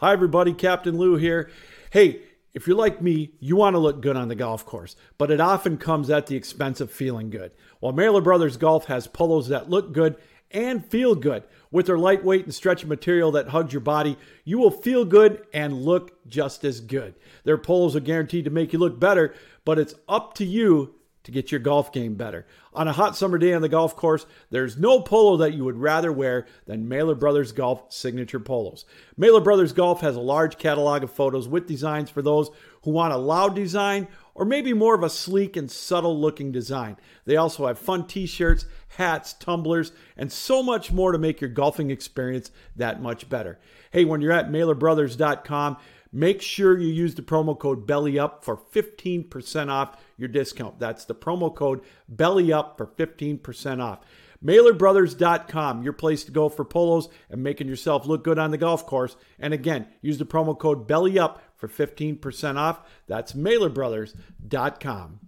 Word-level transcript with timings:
Hi, 0.00 0.12
everybody. 0.12 0.54
Captain 0.54 0.96
Lou 0.96 1.16
here. 1.16 1.50
Hey, 1.90 2.20
if 2.54 2.68
you're 2.68 2.76
like 2.76 3.02
me, 3.02 3.32
you 3.40 3.56
want 3.56 3.74
to 3.74 3.80
look 3.80 4.00
good 4.00 4.14
on 4.14 4.28
the 4.28 4.36
golf 4.36 4.64
course, 4.64 4.94
but 5.18 5.28
it 5.28 5.40
often 5.40 5.76
comes 5.76 6.08
at 6.08 6.28
the 6.28 6.36
expense 6.36 6.80
of 6.80 6.92
feeling 6.92 7.30
good. 7.30 7.50
Well, 7.80 7.90
Mailer 7.90 8.20
Brothers 8.20 8.56
Golf 8.56 8.84
has 8.84 9.08
polos 9.08 9.48
that 9.48 9.68
look 9.68 9.92
good 9.92 10.14
and 10.52 10.86
feel 10.86 11.16
good. 11.16 11.42
With 11.72 11.86
their 11.86 11.98
lightweight 11.98 12.44
and 12.44 12.54
stretchy 12.54 12.86
material 12.86 13.32
that 13.32 13.48
hugs 13.48 13.72
your 13.72 13.80
body, 13.80 14.16
you 14.44 14.60
will 14.60 14.70
feel 14.70 15.04
good 15.04 15.44
and 15.52 15.82
look 15.82 16.24
just 16.28 16.62
as 16.62 16.78
good. 16.78 17.16
Their 17.42 17.58
polos 17.58 17.96
are 17.96 18.00
guaranteed 18.00 18.44
to 18.44 18.52
make 18.52 18.72
you 18.72 18.78
look 18.78 19.00
better, 19.00 19.34
but 19.64 19.80
it's 19.80 19.96
up 20.08 20.32
to 20.34 20.44
you 20.44 20.94
to 21.28 21.32
get 21.32 21.52
your 21.52 21.60
golf 21.60 21.92
game 21.92 22.14
better. 22.14 22.46
On 22.72 22.88
a 22.88 22.92
hot 22.92 23.14
summer 23.14 23.36
day 23.36 23.52
on 23.52 23.60
the 23.60 23.68
golf 23.68 23.94
course, 23.94 24.24
there's 24.48 24.78
no 24.78 25.02
polo 25.02 25.36
that 25.36 25.52
you 25.52 25.62
would 25.62 25.76
rather 25.76 26.10
wear 26.10 26.46
than 26.64 26.88
Mailer 26.88 27.14
Brothers 27.14 27.52
Golf 27.52 27.92
signature 27.92 28.40
polos. 28.40 28.86
Mailer 29.18 29.42
Brothers 29.42 29.74
Golf 29.74 30.00
has 30.00 30.16
a 30.16 30.20
large 30.20 30.56
catalog 30.56 31.02
of 31.02 31.12
photos 31.12 31.46
with 31.46 31.66
designs 31.66 32.08
for 32.08 32.22
those 32.22 32.48
who 32.82 32.92
want 32.92 33.12
a 33.12 33.18
loud 33.18 33.54
design 33.54 34.08
or 34.34 34.46
maybe 34.46 34.72
more 34.72 34.94
of 34.94 35.02
a 35.02 35.10
sleek 35.10 35.54
and 35.54 35.70
subtle 35.70 36.18
looking 36.18 36.50
design. 36.50 36.96
They 37.26 37.36
also 37.36 37.66
have 37.66 37.78
fun 37.78 38.06
t 38.06 38.24
shirts, 38.24 38.64
hats, 38.96 39.34
tumblers, 39.34 39.92
and 40.16 40.32
so 40.32 40.62
much 40.62 40.90
more 40.90 41.12
to 41.12 41.18
make 41.18 41.42
your 41.42 41.50
golfing 41.50 41.90
experience 41.90 42.50
that 42.76 43.02
much 43.02 43.28
better. 43.28 43.58
Hey, 43.90 44.06
when 44.06 44.22
you're 44.22 44.32
at 44.32 44.48
mailerbrothers.com, 44.48 45.76
Make 46.12 46.40
sure 46.40 46.78
you 46.78 46.88
use 46.88 47.14
the 47.14 47.22
promo 47.22 47.58
code 47.58 47.86
BELLYUP 47.86 48.42
for 48.42 48.56
15% 48.56 49.68
off 49.68 50.02
your 50.16 50.28
discount. 50.28 50.78
That's 50.78 51.04
the 51.04 51.14
promo 51.14 51.54
code 51.54 51.82
BELLYUP 52.14 52.76
for 52.76 52.86
15% 52.86 53.82
off. 53.82 54.00
MailerBrothers.com, 54.44 55.82
your 55.82 55.92
place 55.92 56.24
to 56.24 56.30
go 56.30 56.48
for 56.48 56.64
polos 56.64 57.08
and 57.28 57.42
making 57.42 57.66
yourself 57.68 58.06
look 58.06 58.22
good 58.24 58.38
on 58.38 58.52
the 58.52 58.58
golf 58.58 58.86
course. 58.86 59.16
And 59.38 59.52
again, 59.52 59.88
use 60.00 60.18
the 60.18 60.24
promo 60.24 60.58
code 60.58 60.88
BELLYUP 60.88 61.38
for 61.56 61.68
15% 61.68 62.56
off. 62.56 62.80
That's 63.06 63.32
MailerBrothers.com. 63.32 65.20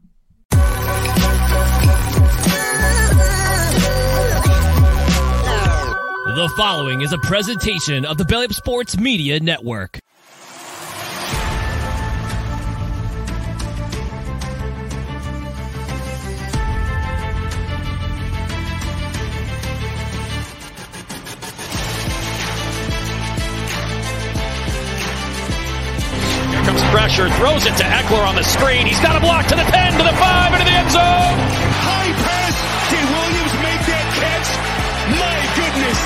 The 6.37 6.49
following 6.57 7.01
is 7.03 7.13
a 7.13 7.19
presentation 7.19 8.05
of 8.05 8.17
the 8.17 8.25
Belly 8.25 8.45
Up 8.45 8.53
Sports 8.53 8.97
Media 8.97 9.41
Network. 9.41 9.99
Pressure, 27.21 27.37
throws 27.37 27.67
it 27.69 27.77
to 27.77 27.85
Ekeler 27.85 28.25
on 28.25 28.35
the 28.35 28.45
screen. 28.45 28.87
He's 28.89 29.01
got 29.01 29.13
a 29.13 29.21
block 29.21 29.45
to 29.53 29.57
the 29.57 29.65
10, 29.69 29.93
to 30.01 30.05
the 30.09 30.17
5, 30.17 30.53
into 30.57 30.65
the 30.65 30.73
end 30.73 30.89
zone. 30.89 31.37
High 31.85 32.13
pass. 32.17 32.57
Did 32.89 33.05
Williams 33.13 33.55
make 33.61 33.83
that 33.85 34.09
catch? 34.17 34.49
My 35.21 35.37
goodness. 35.53 36.01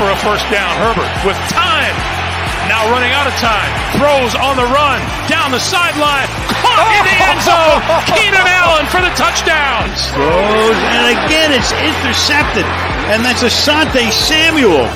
For 0.00 0.08
a 0.08 0.16
first 0.24 0.48
down, 0.48 0.72
Herbert 0.80 1.12
with 1.28 1.36
time. 1.52 1.92
Now 2.64 2.88
running 2.88 3.12
out 3.12 3.28
of 3.28 3.36
time. 3.44 3.68
Throws 4.00 4.32
on 4.40 4.56
the 4.56 4.64
run. 4.72 5.04
Down 5.28 5.52
the 5.52 5.60
sideline. 5.60 6.32
Caught 6.48 6.88
in 6.96 7.04
the 7.12 7.16
end 7.28 7.40
zone. 7.44 7.80
Keenan 8.16 8.48
Allen 8.48 8.88
for 8.88 9.04
the 9.04 9.12
touchdown. 9.20 9.84
Throws, 10.16 10.80
and 10.96 11.04
again 11.12 11.52
it's 11.52 11.76
intercepted. 11.76 12.64
And 13.12 13.20
that's 13.20 13.44
Asante 13.44 14.08
Samuel. 14.08 14.88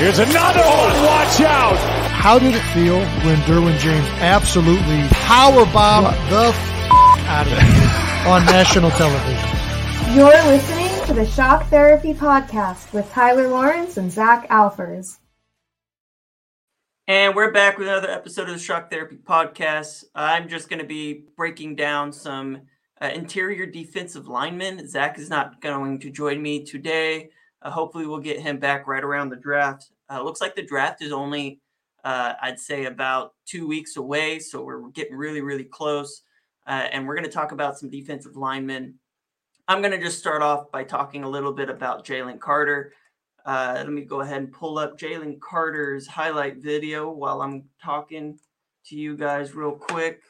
Here's 0.00 0.16
another 0.16 0.64
one. 0.64 0.96
Watch 1.04 1.44
out. 1.44 1.91
How 2.22 2.38
did 2.38 2.54
it 2.54 2.62
feel 2.72 3.00
when 3.26 3.36
Derwin 3.38 3.76
James 3.80 4.06
absolutely 4.20 5.08
power 5.10 5.64
bombed 5.72 6.06
the 6.30 6.52
f- 6.54 6.56
out 7.26 7.48
of 7.48 7.52
you 7.52 8.30
on 8.30 8.46
national 8.46 8.90
television? 8.92 10.14
You're 10.14 10.44
listening 10.44 11.04
to 11.06 11.14
the 11.14 11.26
Shock 11.26 11.66
Therapy 11.66 12.14
Podcast 12.14 12.92
with 12.92 13.10
Tyler 13.10 13.48
Lawrence 13.48 13.96
and 13.96 14.12
Zach 14.12 14.48
Alfers. 14.50 15.18
And 17.08 17.34
we're 17.34 17.50
back 17.50 17.76
with 17.76 17.88
another 17.88 18.12
episode 18.12 18.48
of 18.48 18.54
the 18.54 18.62
Shock 18.62 18.88
Therapy 18.88 19.16
Podcast. 19.16 20.04
I'm 20.14 20.48
just 20.48 20.68
going 20.68 20.78
to 20.78 20.86
be 20.86 21.24
breaking 21.36 21.74
down 21.74 22.12
some 22.12 22.60
uh, 23.00 23.06
interior 23.12 23.66
defensive 23.66 24.28
linemen. 24.28 24.86
Zach 24.86 25.18
is 25.18 25.28
not 25.28 25.60
going 25.60 25.98
to 25.98 26.10
join 26.10 26.40
me 26.40 26.64
today. 26.64 27.30
Uh, 27.60 27.70
hopefully, 27.72 28.06
we'll 28.06 28.20
get 28.20 28.38
him 28.38 28.58
back 28.58 28.86
right 28.86 29.02
around 29.02 29.30
the 29.30 29.36
draft. 29.36 29.90
Uh, 30.08 30.22
looks 30.22 30.40
like 30.40 30.54
the 30.54 30.62
draft 30.62 31.02
is 31.02 31.10
only 31.10 31.60
uh, 32.04 32.34
I'd 32.40 32.58
say 32.58 32.86
about 32.86 33.34
two 33.46 33.66
weeks 33.66 33.96
away. 33.96 34.38
So 34.38 34.62
we're 34.62 34.88
getting 34.90 35.16
really, 35.16 35.40
really 35.40 35.64
close. 35.64 36.22
Uh, 36.66 36.88
and 36.92 37.06
we're 37.06 37.14
going 37.14 37.26
to 37.26 37.32
talk 37.32 37.52
about 37.52 37.78
some 37.78 37.90
defensive 37.90 38.36
linemen. 38.36 38.94
I'm 39.68 39.80
going 39.80 39.92
to 39.92 40.00
just 40.00 40.18
start 40.18 40.42
off 40.42 40.70
by 40.70 40.84
talking 40.84 41.24
a 41.24 41.28
little 41.28 41.52
bit 41.52 41.70
about 41.70 42.04
Jalen 42.04 42.40
Carter. 42.40 42.92
Uh, 43.44 43.74
let 43.76 43.90
me 43.90 44.02
go 44.02 44.20
ahead 44.20 44.38
and 44.38 44.52
pull 44.52 44.78
up 44.78 44.98
Jalen 44.98 45.40
Carter's 45.40 46.06
highlight 46.06 46.58
video 46.58 47.10
while 47.10 47.42
I'm 47.42 47.64
talking 47.82 48.38
to 48.86 48.96
you 48.96 49.16
guys 49.16 49.54
real 49.54 49.72
quick. 49.72 50.22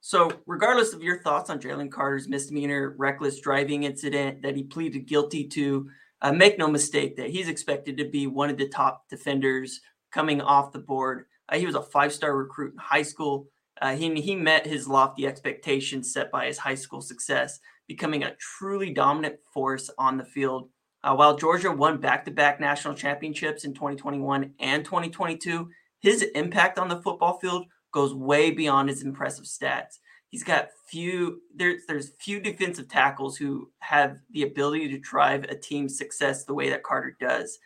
So, 0.00 0.32
regardless 0.46 0.92
of 0.92 1.02
your 1.02 1.22
thoughts 1.22 1.48
on 1.48 1.60
Jalen 1.60 1.92
Carter's 1.92 2.28
misdemeanor 2.28 2.96
reckless 2.98 3.38
driving 3.40 3.84
incident 3.84 4.42
that 4.42 4.56
he 4.56 4.64
pleaded 4.64 5.06
guilty 5.06 5.46
to, 5.48 5.88
uh, 6.22 6.32
make 6.32 6.58
no 6.58 6.68
mistake 6.68 7.16
that 7.16 7.30
he's 7.30 7.48
expected 7.48 7.96
to 7.98 8.08
be 8.08 8.26
one 8.26 8.50
of 8.50 8.56
the 8.56 8.68
top 8.68 9.08
defenders 9.08 9.80
coming 10.12 10.40
off 10.40 10.72
the 10.72 10.78
board. 10.78 11.26
Uh, 11.48 11.58
he 11.58 11.66
was 11.66 11.74
a 11.74 11.82
five 11.82 12.12
star 12.12 12.36
recruit 12.36 12.72
in 12.72 12.78
high 12.78 13.02
school. 13.02 13.48
Uh, 13.80 13.96
he, 13.96 14.20
he 14.20 14.36
met 14.36 14.66
his 14.66 14.86
lofty 14.86 15.26
expectations 15.26 16.12
set 16.12 16.30
by 16.30 16.46
his 16.46 16.58
high 16.58 16.74
school 16.74 17.00
success, 17.00 17.58
becoming 17.88 18.22
a 18.22 18.36
truly 18.36 18.90
dominant 18.90 19.36
force 19.52 19.90
on 19.98 20.16
the 20.16 20.24
field. 20.24 20.68
Uh, 21.02 21.14
while 21.14 21.36
Georgia 21.36 21.72
won 21.72 21.98
back 21.98 22.24
to 22.24 22.30
back 22.30 22.60
national 22.60 22.94
championships 22.94 23.64
in 23.64 23.74
2021 23.74 24.54
and 24.60 24.84
2022, 24.84 25.68
his 26.00 26.22
impact 26.34 26.78
on 26.78 26.88
the 26.88 27.00
football 27.02 27.38
field 27.38 27.66
goes 27.92 28.14
way 28.14 28.50
beyond 28.50 28.88
his 28.88 29.02
impressive 29.02 29.46
stats. 29.46 29.98
He's 30.28 30.44
got 30.44 30.68
few 30.88 31.42
there's 31.54 31.82
there's 31.86 32.12
few 32.18 32.40
defensive 32.40 32.88
tackles 32.88 33.36
who 33.36 33.70
have 33.80 34.16
the 34.30 34.42
ability 34.42 34.88
to 34.88 34.98
drive 34.98 35.44
a 35.44 35.54
team's 35.54 35.98
success 35.98 36.44
the 36.44 36.54
way 36.54 36.70
that 36.70 36.82
Carter 36.82 37.16
does. 37.20 37.58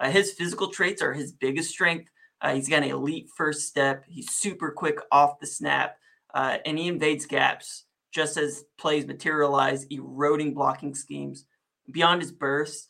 Uh, 0.00 0.10
his 0.10 0.32
physical 0.32 0.68
traits 0.68 1.02
are 1.02 1.12
his 1.12 1.32
biggest 1.32 1.70
strength. 1.70 2.10
Uh, 2.40 2.54
he's 2.54 2.68
got 2.68 2.82
an 2.82 2.90
elite 2.90 3.28
first 3.36 3.68
step. 3.68 4.04
He's 4.08 4.32
super 4.32 4.70
quick 4.70 4.98
off 5.12 5.38
the 5.38 5.46
snap, 5.46 5.96
uh, 6.34 6.56
and 6.64 6.78
he 6.78 6.88
invades 6.88 7.26
gaps 7.26 7.84
just 8.12 8.36
as 8.36 8.64
plays 8.78 9.06
materialize, 9.06 9.84
eroding 9.90 10.54
blocking 10.54 10.94
schemes. 10.94 11.44
Beyond 11.92 12.22
his 12.22 12.32
burst, 12.32 12.88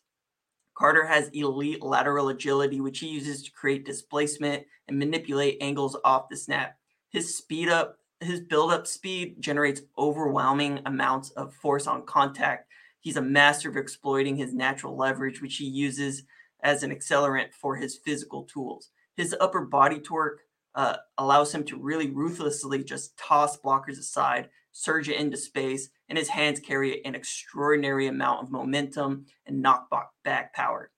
Carter 0.74 1.04
has 1.04 1.28
elite 1.34 1.82
lateral 1.82 2.28
agility, 2.28 2.80
which 2.80 3.00
he 3.00 3.08
uses 3.08 3.42
to 3.42 3.52
create 3.52 3.84
displacement 3.84 4.64
and 4.88 4.98
manipulate 4.98 5.58
angles 5.60 5.96
off 6.04 6.28
the 6.30 6.36
snap. 6.36 6.78
His 7.10 7.36
speed 7.36 7.68
up, 7.68 7.98
his 8.20 8.40
build 8.40 8.72
up 8.72 8.86
speed 8.86 9.36
generates 9.40 9.82
overwhelming 9.98 10.80
amounts 10.86 11.30
of 11.30 11.54
force 11.54 11.86
on 11.86 12.06
contact. 12.06 12.70
He's 13.00 13.16
a 13.16 13.22
master 13.22 13.68
of 13.68 13.76
exploiting 13.76 14.36
his 14.36 14.54
natural 14.54 14.96
leverage, 14.96 15.42
which 15.42 15.56
he 15.56 15.66
uses 15.66 16.22
as 16.62 16.82
an 16.82 16.90
accelerant 16.90 17.52
for 17.52 17.76
his 17.76 17.98
physical 18.04 18.44
tools. 18.44 18.90
His 19.16 19.34
upper 19.40 19.62
body 19.62 19.98
torque 19.98 20.40
uh, 20.74 20.96
allows 21.18 21.54
him 21.54 21.64
to 21.64 21.76
really 21.76 22.10
ruthlessly 22.10 22.84
just 22.84 23.18
toss 23.18 23.58
blockers 23.58 23.98
aside, 23.98 24.48
surge 24.72 25.08
it 25.08 25.20
into 25.20 25.36
space, 25.36 25.90
and 26.08 26.16
his 26.16 26.28
hands 26.28 26.60
carry 26.60 27.04
an 27.04 27.14
extraordinary 27.14 28.06
amount 28.06 28.42
of 28.42 28.50
momentum 28.50 29.26
and 29.46 29.64
knockback 29.64 30.52
power. 30.54 30.90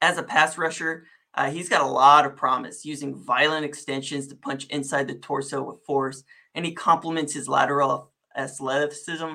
As 0.00 0.18
a 0.18 0.22
pass 0.22 0.56
rusher, 0.58 1.04
uh, 1.34 1.50
he's 1.50 1.68
got 1.68 1.82
a 1.82 1.86
lot 1.86 2.24
of 2.24 2.36
promise 2.36 2.84
using 2.84 3.14
violent 3.14 3.64
extensions 3.64 4.26
to 4.28 4.34
punch 4.34 4.66
inside 4.66 5.06
the 5.06 5.14
torso 5.14 5.62
with 5.62 5.84
force, 5.84 6.22
and 6.54 6.64
he 6.64 6.72
complements 6.72 7.34
his 7.34 7.48
lateral 7.48 8.12
athleticism 8.36 9.34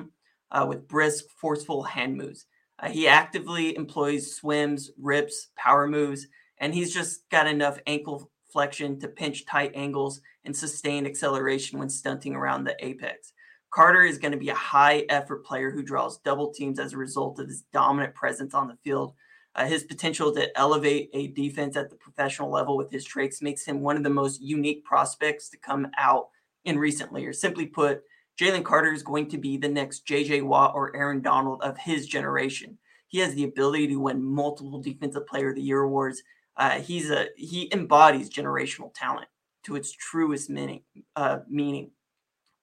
uh, 0.50 0.66
with 0.68 0.88
brisk, 0.88 1.24
forceful 1.36 1.84
hand 1.84 2.16
moves. 2.16 2.46
Uh, 2.82 2.88
he 2.88 3.06
actively 3.06 3.76
employs 3.76 4.34
swims, 4.34 4.90
rips, 4.98 5.48
power 5.56 5.86
moves, 5.86 6.26
and 6.58 6.74
he's 6.74 6.92
just 6.92 7.28
got 7.30 7.46
enough 7.46 7.78
ankle 7.86 8.30
flexion 8.52 8.98
to 9.00 9.08
pinch 9.08 9.46
tight 9.46 9.72
angles 9.74 10.20
and 10.44 10.54
sustain 10.54 11.06
acceleration 11.06 11.78
when 11.78 11.88
stunting 11.88 12.34
around 12.34 12.64
the 12.64 12.76
apex. 12.84 13.32
Carter 13.70 14.02
is 14.02 14.18
going 14.18 14.32
to 14.32 14.38
be 14.38 14.50
a 14.50 14.54
high 14.54 15.04
effort 15.08 15.46
player 15.46 15.70
who 15.70 15.82
draws 15.82 16.18
double 16.18 16.52
teams 16.52 16.78
as 16.78 16.92
a 16.92 16.98
result 16.98 17.38
of 17.38 17.48
his 17.48 17.62
dominant 17.72 18.14
presence 18.14 18.52
on 18.52 18.68
the 18.68 18.76
field. 18.84 19.14
Uh, 19.54 19.66
his 19.66 19.84
potential 19.84 20.32
to 20.32 20.58
elevate 20.58 21.08
a 21.14 21.28
defense 21.28 21.76
at 21.76 21.88
the 21.88 21.96
professional 21.96 22.50
level 22.50 22.76
with 22.76 22.90
his 22.90 23.04
traits 23.04 23.40
makes 23.40 23.64
him 23.64 23.80
one 23.80 23.96
of 23.96 24.02
the 24.02 24.10
most 24.10 24.42
unique 24.42 24.84
prospects 24.84 25.48
to 25.48 25.56
come 25.56 25.86
out 25.96 26.28
in 26.64 26.78
recent 26.78 27.18
years. 27.18 27.40
Simply 27.40 27.66
put, 27.66 28.02
Jalen 28.38 28.64
Carter 28.64 28.92
is 28.92 29.02
going 29.02 29.28
to 29.28 29.38
be 29.38 29.56
the 29.56 29.68
next 29.68 30.06
JJ 30.06 30.42
Watt 30.42 30.74
or 30.74 30.94
Aaron 30.96 31.20
Donald 31.20 31.62
of 31.62 31.76
his 31.78 32.06
generation. 32.06 32.78
He 33.08 33.18
has 33.18 33.34
the 33.34 33.44
ability 33.44 33.88
to 33.88 33.96
win 33.96 34.22
multiple 34.22 34.80
Defensive 34.80 35.26
Player 35.26 35.50
of 35.50 35.56
the 35.56 35.62
Year 35.62 35.82
awards. 35.82 36.22
Uh, 36.56 36.80
he's 36.80 37.10
a 37.10 37.28
he 37.36 37.72
embodies 37.72 38.30
generational 38.30 38.92
talent 38.94 39.28
to 39.64 39.76
its 39.76 39.92
truest 39.92 40.48
meaning. 40.48 40.82
Uh, 41.14 41.40
meaning, 41.48 41.90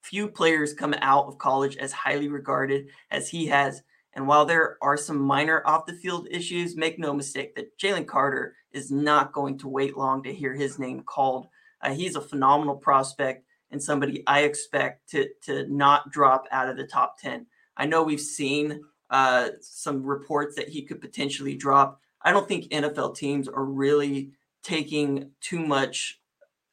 few 0.02 0.28
players 0.28 0.74
come 0.74 0.96
out 1.02 1.28
of 1.28 1.38
college 1.38 1.78
as 1.78 1.92
highly 1.92 2.28
regarded 2.28 2.88
as 3.12 3.30
he 3.30 3.46
has. 3.48 3.84
And 4.14 4.28
while 4.28 4.46
there 4.46 4.78
are 4.82 4.98
some 4.98 5.20
minor 5.20 5.62
off 5.66 5.86
the 5.86 5.94
field 5.94 6.28
issues, 6.32 6.76
make 6.76 6.98
no 6.98 7.14
mistake 7.14 7.56
that 7.56 7.78
Jalen 7.78 8.08
Carter 8.08 8.56
is 8.72 8.92
not 8.92 9.34
going 9.34 9.58
to 9.60 9.68
wait 9.68 9.98
long 9.98 10.24
to 10.24 10.34
hear 10.34 10.54
his 10.54 10.80
name 10.80 11.04
called. 11.04 11.48
Uh, 11.82 11.94
he's 11.94 12.16
a 12.16 12.22
phenomenal 12.22 12.76
prospect 12.76 13.46
and 13.72 13.82
somebody 13.82 14.24
I 14.28 14.42
expect 14.42 15.10
to 15.12 15.30
to 15.44 15.68
not 15.68 16.12
drop 16.12 16.46
out 16.52 16.70
of 16.70 16.78
the 16.78 16.88
top 16.88 17.20
10. 17.20 17.46
I 17.78 17.86
know 17.86 18.04
we've 18.04 18.20
seen 18.20 18.82
uh, 19.10 19.50
some 19.62 20.04
reports 20.04 20.56
that 20.56 20.70
he 20.70 20.84
could 20.84 21.02
potentially 21.02 21.56
drop. 21.56 22.00
I 22.22 22.32
don't 22.32 22.48
think 22.48 22.66
NFL 22.66 23.16
teams 23.16 23.48
are 23.48 23.66
really 23.66 24.32
taking 24.64 25.32
too 25.42 25.66
much 25.66 26.20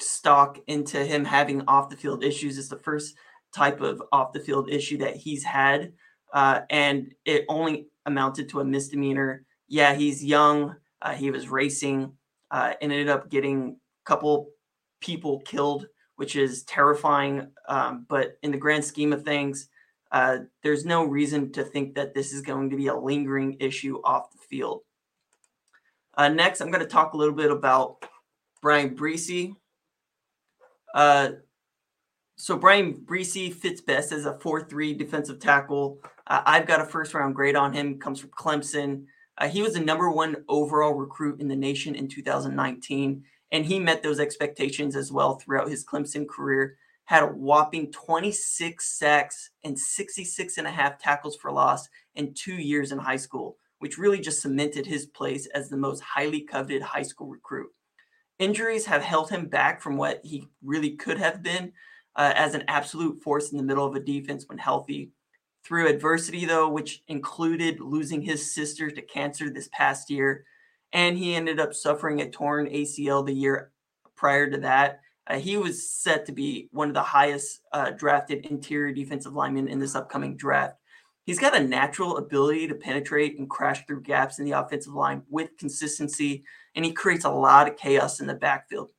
stock 0.01 0.59
into 0.67 1.05
him 1.05 1.25
having 1.25 1.63
off 1.69 1.89
the 1.89 1.97
field 1.97 2.25
issues. 2.25 2.59
It's 2.59 2.69
the 2.69 2.77
first 2.77 3.15
type 3.55 3.81
of 3.81 4.03
off 4.13 4.33
the 4.33 4.41
field 4.41 4.71
issue 4.71 4.99
that 4.99 5.17
he's 5.17 5.45
had, 5.45 5.93
uh, 6.35 6.61
and 6.69 7.15
it 7.25 7.45
only 7.49 7.89
amounted 8.05 8.49
to 8.51 8.61
a 8.61 8.65
misdemeanor. 8.65 9.45
Yeah, 9.69 9.95
he's 9.95 10.25
young. 10.25 10.77
Uh, 11.01 11.13
he 11.13 11.31
was 11.31 11.49
racing, 11.49 12.13
uh, 12.51 12.75
ended 12.81 13.09
up 13.09 13.31
getting 13.31 13.77
a 14.05 14.09
couple 14.09 14.49
people 15.01 15.41
killed 15.41 15.87
which 16.17 16.37
is 16.37 16.65
terrifying. 16.65 17.49
Um, 17.69 18.07
but 18.09 18.39
in 18.43 18.51
the 18.51 18.59
grand 18.59 18.85
scheme 18.85 19.13
of 19.13 19.23
things, 19.23 19.69
uh, 20.13 20.39
there's 20.63 20.85
no 20.85 21.05
reason 21.05 21.53
to 21.53 21.65
think 21.65 21.95
that 21.95 22.15
this 22.15 22.33
is 22.33 22.43
going 22.43 22.71
to 22.71 22.77
be 22.77 22.89
a 22.89 22.97
lingering 22.97 23.57
issue 23.61 24.01
off 24.05 24.31
the 24.33 24.39
field. 24.39 24.83
Uh, 26.17 26.29
next, 26.29 26.61
I'm 26.61 26.71
going 26.71 26.83
to 26.83 26.89
talk 26.89 27.13
a 27.13 27.17
little 27.17 27.35
bit 27.35 27.51
about 27.51 27.99
Bryan 28.63 28.97
Bresee. 28.97 29.55
Uh, 30.95 31.33
so 32.37 32.57
Bryan 32.57 32.95
Bresee 32.95 33.53
fits 33.53 33.81
best 33.81 34.13
as 34.13 34.27
a 34.27 34.35
4-3 34.35 34.97
defensive 34.97 35.41
tackle. 35.41 35.99
Uh, 36.27 36.43
I've 36.47 36.67
got 36.67 36.81
a 36.81 36.87
first 36.87 37.15
round 37.15 37.35
grade 37.35 37.57
on 37.57 37.73
him. 37.73 37.99
Comes 37.99 38.21
from 38.21 38.31
Clemson. 38.31 39.05
Uh, 39.39 39.49
he 39.49 39.63
was 39.63 39.75
the 39.75 39.81
number 39.81 40.11
one 40.11 40.37
overall 40.49 40.95
recruit 40.95 41.41
in 41.41 41.49
the 41.49 41.57
nation 41.57 41.95
in 41.95 42.09
2019 42.09 43.25
and 43.53 43.65
he 43.65 43.79
met 43.79 44.03
those 44.03 44.21
expectations 44.21 44.97
as 44.97 45.13
well 45.13 45.37
throughout 45.37 45.69
his 45.69 45.85
Clemson 45.85 46.27
career. 46.29 46.77
Had 47.05 47.23
a 47.23 47.27
whopping 47.29 47.93
26 47.93 48.99
sacks 48.99 49.51
and 49.63 49.79
66 49.79 50.59
and 50.59 50.67
a 50.67 50.71
half 50.71 50.99
tackles 50.99 51.37
for 51.37 51.53
loss 51.53 51.89
in 52.15 52.35
two 52.35 52.57
years 52.57 52.91
in 52.91 52.99
high 52.99 53.17
school, 53.17 53.59
which 53.79 53.99
really 53.99 54.19
just 54.19 54.43
cemented 54.43 54.87
his 54.87 55.07
place 55.07 55.47
as 55.55 55.69
the 55.69 55.77
most 55.77 56.01
highly 56.01 56.41
coveted 56.41 56.83
high 56.83 57.03
school 57.03 57.29
recruit. 57.29 57.71
Injuries 58.39 58.87
have 58.87 59.03
held 59.03 59.31
him 59.31 59.47
back 59.47 59.81
from 59.81 59.97
what 59.97 60.21
he 60.25 60.49
really 60.63 60.91
could 60.91 61.19
have 61.19 61.43
been 61.43 61.73
uh, 62.17 62.33
as 62.35 62.55
an 62.55 62.65
absolute 62.69 63.23
force 63.23 63.53
in 63.53 63.57
the 63.57 63.65
middle 63.65 63.87
of 63.87 63.95
a 63.95 64.01
defense 64.01 64.47
when 64.49 64.59
healthy. 64.59 65.11
Through 65.65 65.89
adversity, 65.89 66.45
though, 66.45 66.69
which 66.69 67.03
included 67.09 67.81
losing 67.81 68.23
his 68.23 68.53
sister 68.53 68.91
to 68.91 69.03
cancer 69.03 69.49
this 69.51 69.69
past 69.73 70.11
year, 70.11 70.45
and 70.97 71.19
he 71.19 71.35
ended 71.35 71.61
up 71.61 71.75
suffering 71.75 72.23
a 72.23 72.31
torn 72.31 72.67
ACL 72.69 73.25
the 73.25 73.35
year 73.35 73.71
prior 74.17 74.49
to 74.49 74.57
that. 74.57 75.01
Uh, 75.27 75.39
he 75.39 75.59
was 75.59 75.91
set 75.91 76.25
to 76.25 76.33
be 76.33 76.71
one 76.73 76.89
of 76.89 76.95
the 76.95 77.03
highest 77.03 77.61
uh, 77.73 77.91
drafted 77.91 78.47
interior 78.47 78.95
defensive 78.95 79.35
linemen 79.35 79.69
in 79.69 79.79
this 79.79 79.95
upcoming 79.95 80.39
draft. 80.39 80.79
He's 81.27 81.39
got 81.39 81.55
a 81.55 81.63
natural 81.63 82.17
ability 82.17 82.67
to 82.69 82.75
penetrate 82.75 83.39
and 83.39 83.51
crash 83.51 83.85
through 83.85 84.05
gaps 84.05 84.39
in 84.39 84.47
the 84.47 84.53
offensive 84.53 84.95
line 84.95 85.23
with 85.29 85.59
consistency, 85.59 86.45
and 86.75 86.83
he 86.83 86.93
creates 86.93 87.27
a 87.27 87.31
lot 87.31 87.69
of 87.69 87.77
chaos 87.77 88.21
in 88.21 88.27
the 88.27 88.35
backfield. 88.35 88.91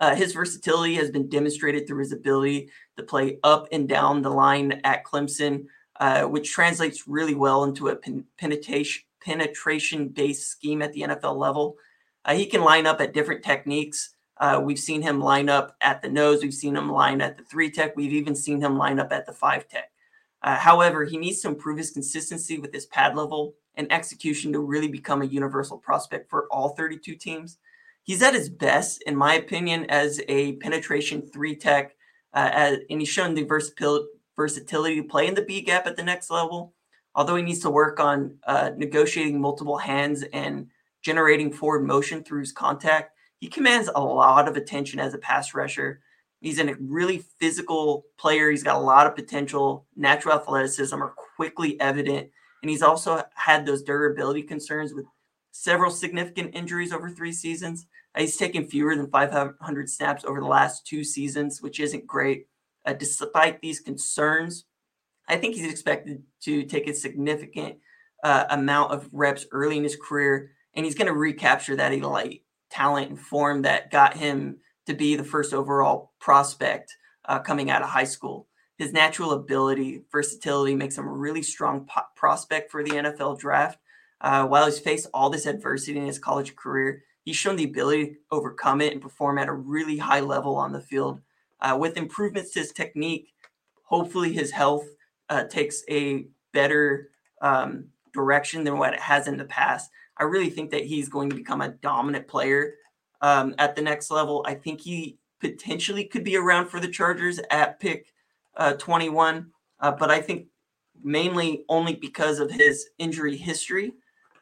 Uh, 0.00 0.16
his 0.16 0.32
versatility 0.32 0.96
has 0.96 1.12
been 1.12 1.28
demonstrated 1.28 1.86
through 1.86 2.00
his 2.00 2.10
ability 2.10 2.68
to 2.96 3.04
play 3.04 3.38
up 3.44 3.68
and 3.70 3.88
down 3.88 4.22
the 4.22 4.30
line 4.30 4.80
at 4.82 5.04
Clemson, 5.04 5.66
uh, 6.00 6.24
which 6.24 6.50
translates 6.50 7.06
really 7.06 7.34
well 7.36 7.62
into 7.62 7.88
a 7.88 7.94
pen- 7.94 8.24
penetration 8.38 9.04
penetration 9.24 10.08
based 10.08 10.48
scheme 10.50 10.82
at 10.82 10.92
the 10.92 11.02
NFL 11.02 11.36
level. 11.36 11.76
Uh, 12.24 12.34
he 12.34 12.46
can 12.46 12.62
line 12.62 12.86
up 12.86 13.00
at 13.00 13.14
different 13.14 13.42
techniques. 13.42 14.14
Uh, 14.38 14.60
we've 14.62 14.78
seen 14.78 15.02
him 15.02 15.20
line 15.20 15.48
up 15.48 15.76
at 15.80 16.02
the 16.02 16.08
nose. 16.08 16.42
We've 16.42 16.54
seen 16.54 16.76
him 16.76 16.90
line 16.90 17.20
at 17.20 17.36
the 17.36 17.44
three 17.44 17.70
tech. 17.70 17.96
We've 17.96 18.12
even 18.12 18.34
seen 18.34 18.60
him 18.60 18.76
line 18.76 18.98
up 18.98 19.12
at 19.12 19.26
the 19.26 19.32
five 19.32 19.68
tech. 19.68 19.90
Uh, 20.42 20.56
however, 20.56 21.04
he 21.04 21.16
needs 21.16 21.40
to 21.40 21.48
improve 21.48 21.78
his 21.78 21.90
consistency 21.90 22.58
with 22.58 22.72
his 22.72 22.86
pad 22.86 23.14
level 23.14 23.54
and 23.76 23.90
execution 23.92 24.52
to 24.52 24.60
really 24.60 24.88
become 24.88 25.22
a 25.22 25.26
universal 25.26 25.78
prospect 25.78 26.28
for 26.28 26.46
all 26.50 26.70
32 26.70 27.14
teams. 27.14 27.58
He's 28.02 28.22
at 28.22 28.34
his 28.34 28.48
best, 28.48 29.02
in 29.02 29.14
my 29.14 29.34
opinion, 29.34 29.86
as 29.88 30.20
a 30.28 30.56
penetration 30.56 31.22
three 31.32 31.54
tech, 31.54 31.94
uh, 32.34 32.50
as, 32.52 32.78
and 32.90 33.00
he's 33.00 33.08
shown 33.08 33.34
the 33.34 33.44
versatility 33.44 34.96
to 34.96 35.04
play 35.04 35.28
in 35.28 35.34
the 35.34 35.42
B 35.42 35.60
gap 35.60 35.86
at 35.86 35.96
the 35.96 36.02
next 36.02 36.30
level 36.30 36.74
although 37.14 37.36
he 37.36 37.42
needs 37.42 37.60
to 37.60 37.70
work 37.70 38.00
on 38.00 38.38
uh, 38.46 38.70
negotiating 38.76 39.40
multiple 39.40 39.78
hands 39.78 40.22
and 40.32 40.68
generating 41.02 41.52
forward 41.52 41.86
motion 41.86 42.22
through 42.22 42.40
his 42.40 42.52
contact, 42.52 43.12
he 43.38 43.48
commands 43.48 43.90
a 43.94 44.00
lot 44.00 44.48
of 44.48 44.56
attention 44.56 45.00
as 45.00 45.14
a 45.14 45.18
pass 45.18 45.54
rusher. 45.54 46.00
He's 46.40 46.58
a 46.58 46.74
really 46.80 47.18
physical 47.38 48.04
player. 48.18 48.50
He's 48.50 48.62
got 48.62 48.76
a 48.76 48.84
lot 48.84 49.06
of 49.06 49.14
potential. 49.14 49.86
Natural 49.96 50.34
athleticism 50.34 51.00
are 51.00 51.14
quickly 51.36 51.80
evident. 51.80 52.30
And 52.62 52.70
he's 52.70 52.82
also 52.82 53.22
had 53.34 53.66
those 53.66 53.82
durability 53.82 54.42
concerns 54.42 54.94
with 54.94 55.06
several 55.52 55.90
significant 55.90 56.54
injuries 56.54 56.92
over 56.92 57.10
three 57.10 57.32
seasons. 57.32 57.86
He's 58.16 58.36
taken 58.36 58.66
fewer 58.66 58.94
than 58.94 59.10
500 59.10 59.88
snaps 59.88 60.24
over 60.24 60.40
the 60.40 60.46
last 60.46 60.86
two 60.86 61.02
seasons, 61.04 61.62
which 61.62 61.80
isn't 61.80 62.06
great. 62.06 62.46
Uh, 62.84 62.92
despite 62.92 63.60
these 63.60 63.80
concerns, 63.80 64.64
I 65.28 65.36
think 65.36 65.54
he's 65.54 65.70
expected 65.70 66.22
to 66.42 66.64
take 66.64 66.88
a 66.88 66.94
significant 66.94 67.76
uh, 68.22 68.44
amount 68.50 68.92
of 68.92 69.08
reps 69.12 69.46
early 69.52 69.76
in 69.76 69.84
his 69.84 69.96
career, 69.96 70.52
and 70.74 70.84
he's 70.84 70.94
going 70.94 71.06
to 71.06 71.12
recapture 71.12 71.76
that 71.76 71.92
elite 71.92 72.44
talent 72.70 73.10
and 73.10 73.18
form 73.18 73.62
that 73.62 73.90
got 73.90 74.16
him 74.16 74.58
to 74.86 74.94
be 74.94 75.14
the 75.14 75.24
first 75.24 75.52
overall 75.52 76.12
prospect 76.18 76.96
uh, 77.26 77.38
coming 77.38 77.70
out 77.70 77.82
of 77.82 77.88
high 77.88 78.04
school. 78.04 78.48
His 78.78 78.92
natural 78.92 79.32
ability, 79.32 80.02
versatility 80.10 80.74
makes 80.74 80.98
him 80.98 81.06
a 81.06 81.12
really 81.12 81.42
strong 81.42 81.86
po- 81.86 82.02
prospect 82.16 82.70
for 82.70 82.82
the 82.82 82.90
NFL 82.90 83.38
draft. 83.38 83.78
Uh, 84.20 84.46
while 84.46 84.66
he's 84.66 84.78
faced 84.78 85.08
all 85.12 85.30
this 85.30 85.46
adversity 85.46 85.98
in 85.98 86.06
his 86.06 86.18
college 86.18 86.56
career, 86.56 87.02
he's 87.24 87.36
shown 87.36 87.56
the 87.56 87.64
ability 87.64 88.06
to 88.06 88.14
overcome 88.30 88.80
it 88.80 88.92
and 88.92 89.02
perform 89.02 89.38
at 89.38 89.48
a 89.48 89.52
really 89.52 89.98
high 89.98 90.20
level 90.20 90.56
on 90.56 90.72
the 90.72 90.80
field. 90.80 91.20
Uh, 91.60 91.76
with 91.78 91.96
improvements 91.96 92.50
to 92.50 92.60
his 92.60 92.72
technique, 92.72 93.32
hopefully 93.84 94.32
his 94.32 94.52
health 94.52 94.86
uh, 95.32 95.44
takes 95.44 95.82
a 95.88 96.26
better 96.52 97.10
um, 97.40 97.86
direction 98.12 98.64
than 98.64 98.78
what 98.78 98.94
it 98.94 99.00
has 99.00 99.26
in 99.26 99.36
the 99.36 99.44
past, 99.44 99.90
I 100.16 100.24
really 100.24 100.50
think 100.50 100.70
that 100.70 100.84
he's 100.84 101.08
going 101.08 101.30
to 101.30 101.36
become 101.36 101.60
a 101.60 101.70
dominant 101.70 102.28
player 102.28 102.74
um, 103.20 103.54
at 103.58 103.74
the 103.74 103.82
next 103.82 104.10
level. 104.10 104.44
I 104.46 104.54
think 104.54 104.80
he 104.80 105.18
potentially 105.40 106.04
could 106.04 106.24
be 106.24 106.36
around 106.36 106.68
for 106.68 106.78
the 106.78 106.88
Chargers 106.88 107.40
at 107.50 107.80
pick 107.80 108.06
uh, 108.56 108.74
21, 108.74 109.46
uh, 109.80 109.92
but 109.92 110.10
I 110.10 110.20
think 110.20 110.46
mainly 111.02 111.64
only 111.68 111.94
because 111.94 112.38
of 112.38 112.50
his 112.50 112.90
injury 112.98 113.36
history. 113.36 113.94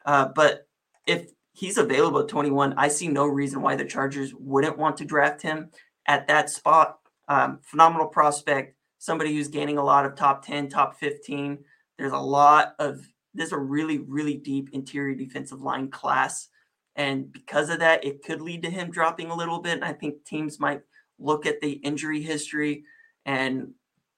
Uh, 0.05 0.27
but 0.35 0.67
if 1.07 1.31
he's 1.53 1.77
available 1.77 2.19
at 2.19 2.27
21. 2.27 2.73
I 2.77 2.87
see 2.87 3.07
no 3.07 3.25
reason 3.25 3.61
why 3.61 3.75
the 3.75 3.85
Chargers 3.85 4.33
wouldn't 4.33 4.77
want 4.77 4.97
to 4.97 5.05
draft 5.05 5.41
him 5.41 5.69
at 6.07 6.27
that 6.27 6.49
spot. 6.49 6.99
Um, 7.27 7.59
phenomenal 7.61 8.07
prospect, 8.07 8.75
somebody 9.01 9.33
who's 9.33 9.47
gaining 9.47 9.79
a 9.79 9.83
lot 9.83 10.05
of 10.05 10.13
top 10.13 10.45
10, 10.45 10.69
top 10.69 10.95
15. 10.99 11.57
There's 11.97 12.11
a 12.11 12.19
lot 12.19 12.75
of, 12.77 13.03
there's 13.33 13.51
a 13.51 13.57
really, 13.57 13.97
really 13.97 14.35
deep 14.35 14.69
interior 14.73 15.15
defensive 15.15 15.59
line 15.59 15.89
class. 15.89 16.49
And 16.95 17.31
because 17.31 17.71
of 17.71 17.79
that, 17.79 18.05
it 18.05 18.23
could 18.23 18.41
lead 18.41 18.61
to 18.61 18.69
him 18.69 18.91
dropping 18.91 19.31
a 19.31 19.35
little 19.35 19.57
bit. 19.59 19.73
And 19.73 19.83
I 19.83 19.93
think 19.93 20.23
teams 20.23 20.59
might 20.59 20.81
look 21.17 21.47
at 21.47 21.61
the 21.61 21.71
injury 21.71 22.21
history 22.21 22.83
and 23.25 23.71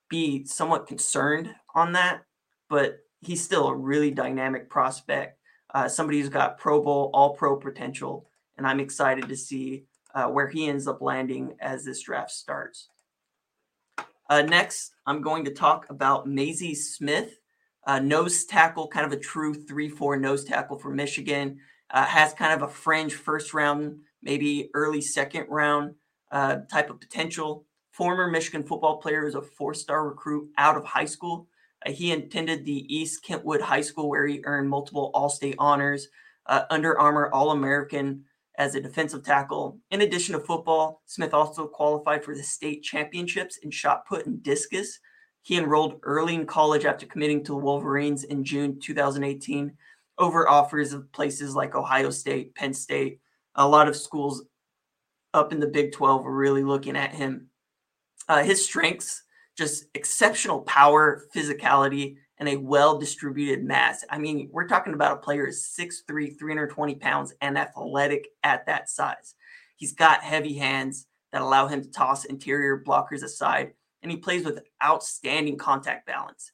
be 0.09 0.43
somewhat 0.43 0.85
concerned 0.85 1.55
on 1.73 1.93
that. 1.93 2.23
But 2.69 2.97
he's 3.21 3.41
still 3.41 3.69
a 3.69 3.75
really 3.75 4.11
dynamic 4.11 4.69
prospect, 4.69 5.39
uh, 5.73 5.87
somebody 5.87 6.19
who's 6.19 6.27
got 6.27 6.57
Pro 6.57 6.81
Bowl, 6.81 7.09
All 7.13 7.35
Pro 7.35 7.55
potential. 7.55 8.27
And 8.57 8.67
I'm 8.67 8.81
excited 8.81 9.29
to 9.29 9.37
see 9.37 9.85
uh, 10.13 10.27
where 10.27 10.49
he 10.49 10.67
ends 10.67 10.89
up 10.89 11.01
landing 11.01 11.55
as 11.61 11.85
this 11.85 12.01
draft 12.01 12.31
starts. 12.31 12.89
Uh, 14.33 14.41
next, 14.41 14.95
I'm 15.05 15.21
going 15.21 15.45
to 15.45 15.51
talk 15.51 15.85
about 15.91 16.27
Mazi 16.27 16.75
Smith, 16.75 17.37
nose 18.01 18.45
tackle, 18.45 18.87
kind 18.87 19.05
of 19.05 19.11
a 19.11 19.21
true 19.21 19.53
3 19.53 19.89
4 19.89 20.17
nose 20.17 20.43
tackle 20.43 20.79
for 20.79 20.89
Michigan. 20.89 21.59
Uh, 21.91 22.03
has 22.03 22.33
kind 22.33 22.51
of 22.51 22.67
a 22.67 22.73
fringe 22.73 23.13
first 23.13 23.53
round, 23.53 23.99
maybe 24.23 24.71
early 24.73 25.01
second 25.01 25.45
round 25.49 25.93
uh, 26.31 26.61
type 26.71 26.89
of 26.89 26.99
potential. 26.99 27.67
Former 27.91 28.27
Michigan 28.27 28.63
football 28.63 28.97
player 28.97 29.27
is 29.27 29.35
a 29.35 29.41
four 29.43 29.75
star 29.75 30.09
recruit 30.09 30.49
out 30.57 30.77
of 30.77 30.83
high 30.83 31.05
school. 31.05 31.47
Uh, 31.85 31.91
he 31.91 32.11
attended 32.11 32.65
the 32.65 32.91
East 32.91 33.23
Kentwood 33.23 33.61
High 33.61 33.81
School, 33.81 34.09
where 34.09 34.25
he 34.25 34.41
earned 34.45 34.67
multiple 34.67 35.11
All 35.13 35.29
State 35.29 35.57
honors, 35.59 36.07
uh, 36.47 36.63
Under 36.71 36.99
Armour 36.99 37.29
All 37.31 37.51
American 37.51 38.23
as 38.57 38.75
a 38.75 38.81
defensive 38.81 39.23
tackle. 39.23 39.79
In 39.91 40.01
addition 40.01 40.33
to 40.33 40.45
football, 40.45 41.01
Smith 41.05 41.33
also 41.33 41.67
qualified 41.67 42.23
for 42.23 42.35
the 42.35 42.43
state 42.43 42.83
championships 42.83 43.57
in 43.57 43.71
shot 43.71 44.05
put 44.05 44.25
and 44.25 44.43
discus. 44.43 44.99
He 45.41 45.57
enrolled 45.57 45.99
early 46.03 46.35
in 46.35 46.45
college 46.45 46.85
after 46.85 47.05
committing 47.05 47.43
to 47.43 47.53
the 47.53 47.57
Wolverines 47.57 48.23
in 48.23 48.43
June 48.43 48.79
2018 48.79 49.73
over 50.17 50.47
offers 50.47 50.93
of 50.93 51.11
places 51.11 51.55
like 51.55 51.75
Ohio 51.75 52.09
State, 52.11 52.53
Penn 52.55 52.73
State. 52.73 53.19
A 53.55 53.67
lot 53.67 53.87
of 53.87 53.95
schools 53.95 54.45
up 55.33 55.51
in 55.51 55.59
the 55.59 55.67
Big 55.67 55.91
12 55.91 56.23
were 56.23 56.35
really 56.35 56.63
looking 56.63 56.95
at 56.95 57.13
him. 57.13 57.47
Uh, 58.29 58.43
his 58.43 58.63
strengths, 58.63 59.23
just 59.57 59.85
exceptional 59.95 60.61
power, 60.61 61.25
physicality, 61.35 62.17
and 62.45 62.57
a 62.57 62.61
well 62.61 62.97
distributed 62.97 63.63
mass. 63.63 64.03
I 64.09 64.17
mean, 64.17 64.49
we're 64.51 64.67
talking 64.67 64.93
about 64.93 65.17
a 65.17 65.21
player 65.21 65.47
is 65.47 65.73
6'3, 65.79 66.37
320 66.37 66.95
pounds, 66.95 67.33
and 67.39 67.57
athletic 67.57 68.27
at 68.43 68.65
that 68.65 68.89
size. 68.89 69.35
He's 69.77 69.93
got 69.93 70.23
heavy 70.23 70.53
hands 70.55 71.07
that 71.31 71.41
allow 71.41 71.67
him 71.67 71.81
to 71.81 71.89
toss 71.89 72.25
interior 72.25 72.83
blockers 72.85 73.23
aside, 73.23 73.71
and 74.01 74.11
he 74.11 74.17
plays 74.17 74.43
with 74.43 74.59
outstanding 74.83 75.57
contact 75.57 76.05
balance. 76.05 76.51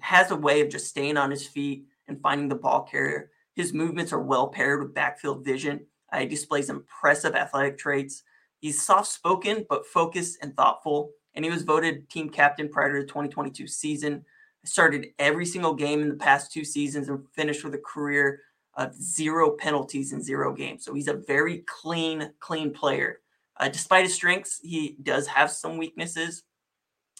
Has 0.00 0.30
a 0.30 0.36
way 0.36 0.60
of 0.60 0.68
just 0.68 0.88
staying 0.88 1.16
on 1.16 1.30
his 1.30 1.46
feet 1.46 1.86
and 2.06 2.20
finding 2.20 2.48
the 2.48 2.54
ball 2.54 2.82
carrier. 2.82 3.30
His 3.54 3.72
movements 3.72 4.12
are 4.12 4.20
well 4.20 4.48
paired 4.48 4.82
with 4.82 4.94
backfield 4.94 5.42
vision. 5.42 5.86
Uh, 6.12 6.18
he 6.18 6.26
displays 6.26 6.68
impressive 6.68 7.34
athletic 7.34 7.78
traits. 7.78 8.24
He's 8.58 8.84
soft 8.84 9.08
spoken, 9.08 9.64
but 9.70 9.86
focused 9.86 10.36
and 10.42 10.54
thoughtful. 10.54 11.12
And 11.34 11.46
he 11.46 11.50
was 11.50 11.62
voted 11.62 12.10
team 12.10 12.28
captain 12.28 12.68
prior 12.68 12.92
to 12.92 13.00
the 13.00 13.06
2022 13.06 13.66
season 13.66 14.24
started 14.64 15.08
every 15.18 15.46
single 15.46 15.74
game 15.74 16.02
in 16.02 16.08
the 16.08 16.16
past 16.16 16.52
two 16.52 16.64
seasons 16.64 17.08
and 17.08 17.26
finished 17.34 17.64
with 17.64 17.74
a 17.74 17.78
career 17.78 18.40
of 18.76 18.94
zero 18.94 19.50
penalties 19.50 20.12
in 20.12 20.22
zero 20.22 20.52
games. 20.52 20.84
So 20.84 20.94
he's 20.94 21.08
a 21.08 21.14
very 21.14 21.64
clean, 21.66 22.32
clean 22.40 22.72
player. 22.72 23.20
Uh, 23.56 23.68
despite 23.68 24.04
his 24.04 24.14
strengths, 24.14 24.58
he 24.62 24.96
does 25.02 25.26
have 25.28 25.50
some 25.50 25.76
weaknesses. 25.76 26.42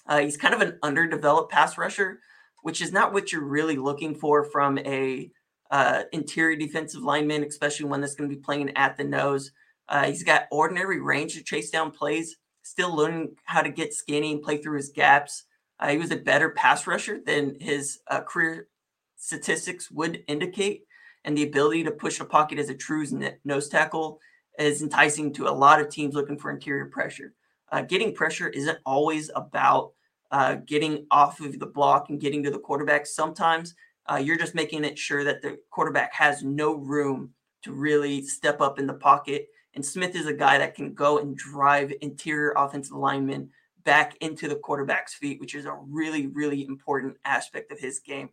Uh, 0.06 0.20
he's 0.20 0.36
kind 0.36 0.54
of 0.54 0.60
an 0.60 0.78
underdeveloped 0.82 1.52
pass 1.52 1.78
rusher, 1.78 2.20
which 2.62 2.82
is 2.82 2.92
not 2.92 3.12
what 3.12 3.32
you're 3.32 3.44
really 3.44 3.76
looking 3.76 4.14
for 4.14 4.44
from 4.44 4.78
a 4.78 5.30
uh, 5.70 6.02
interior 6.12 6.56
defensive 6.56 7.02
lineman, 7.02 7.44
especially 7.44 7.86
one 7.86 8.00
that's 8.00 8.14
going 8.14 8.28
to 8.28 8.34
be 8.34 8.42
playing 8.42 8.76
at 8.76 8.96
the 8.96 9.04
nose. 9.04 9.52
Uh, 9.88 10.04
he's 10.04 10.24
got 10.24 10.46
ordinary 10.50 11.00
range 11.00 11.34
to 11.34 11.42
chase 11.42 11.70
down 11.70 11.90
plays, 11.90 12.36
still 12.62 12.94
learning 12.94 13.34
how 13.44 13.62
to 13.62 13.70
get 13.70 13.94
skinny 13.94 14.32
and 14.32 14.42
play 14.42 14.56
through 14.56 14.76
his 14.76 14.90
gaps. 14.90 15.44
Uh, 15.84 15.88
he 15.88 15.98
was 15.98 16.10
a 16.10 16.16
better 16.16 16.48
pass 16.48 16.86
rusher 16.86 17.20
than 17.26 17.60
his 17.60 17.98
uh, 18.08 18.22
career 18.22 18.68
statistics 19.16 19.90
would 19.90 20.24
indicate, 20.28 20.84
and 21.26 21.36
the 21.36 21.42
ability 21.42 21.84
to 21.84 21.90
push 21.90 22.20
a 22.20 22.24
pocket 22.24 22.58
as 22.58 22.70
a 22.70 22.74
true 22.74 23.04
nose 23.44 23.68
tackle 23.68 24.18
is 24.58 24.80
enticing 24.80 25.30
to 25.30 25.46
a 25.46 25.50
lot 25.50 25.82
of 25.82 25.90
teams 25.90 26.14
looking 26.14 26.38
for 26.38 26.50
interior 26.50 26.86
pressure. 26.86 27.34
Uh, 27.70 27.82
getting 27.82 28.14
pressure 28.14 28.48
isn't 28.48 28.78
always 28.86 29.30
about 29.36 29.92
uh, 30.30 30.54
getting 30.66 31.06
off 31.10 31.40
of 31.40 31.58
the 31.58 31.66
block 31.66 32.08
and 32.08 32.18
getting 32.18 32.42
to 32.42 32.50
the 32.50 32.58
quarterback. 32.58 33.04
Sometimes 33.04 33.74
uh, 34.10 34.16
you're 34.16 34.38
just 34.38 34.54
making 34.54 34.84
it 34.84 34.98
sure 34.98 35.22
that 35.22 35.42
the 35.42 35.58
quarterback 35.70 36.14
has 36.14 36.42
no 36.42 36.76
room 36.76 37.34
to 37.60 37.72
really 37.72 38.22
step 38.22 38.62
up 38.62 38.78
in 38.78 38.86
the 38.86 38.94
pocket. 38.94 39.48
And 39.74 39.84
Smith 39.84 40.16
is 40.16 40.26
a 40.26 40.32
guy 40.32 40.56
that 40.56 40.76
can 40.76 40.94
go 40.94 41.18
and 41.18 41.36
drive 41.36 41.92
interior 42.00 42.54
offensive 42.56 42.96
linemen 42.96 43.50
back 43.84 44.16
into 44.20 44.48
the 44.48 44.56
quarterback's 44.56 45.14
feet, 45.14 45.40
which 45.40 45.54
is 45.54 45.66
a 45.66 45.78
really, 45.88 46.26
really 46.28 46.64
important 46.66 47.16
aspect 47.24 47.70
of 47.70 47.78
his 47.78 47.98
game. 47.98 48.30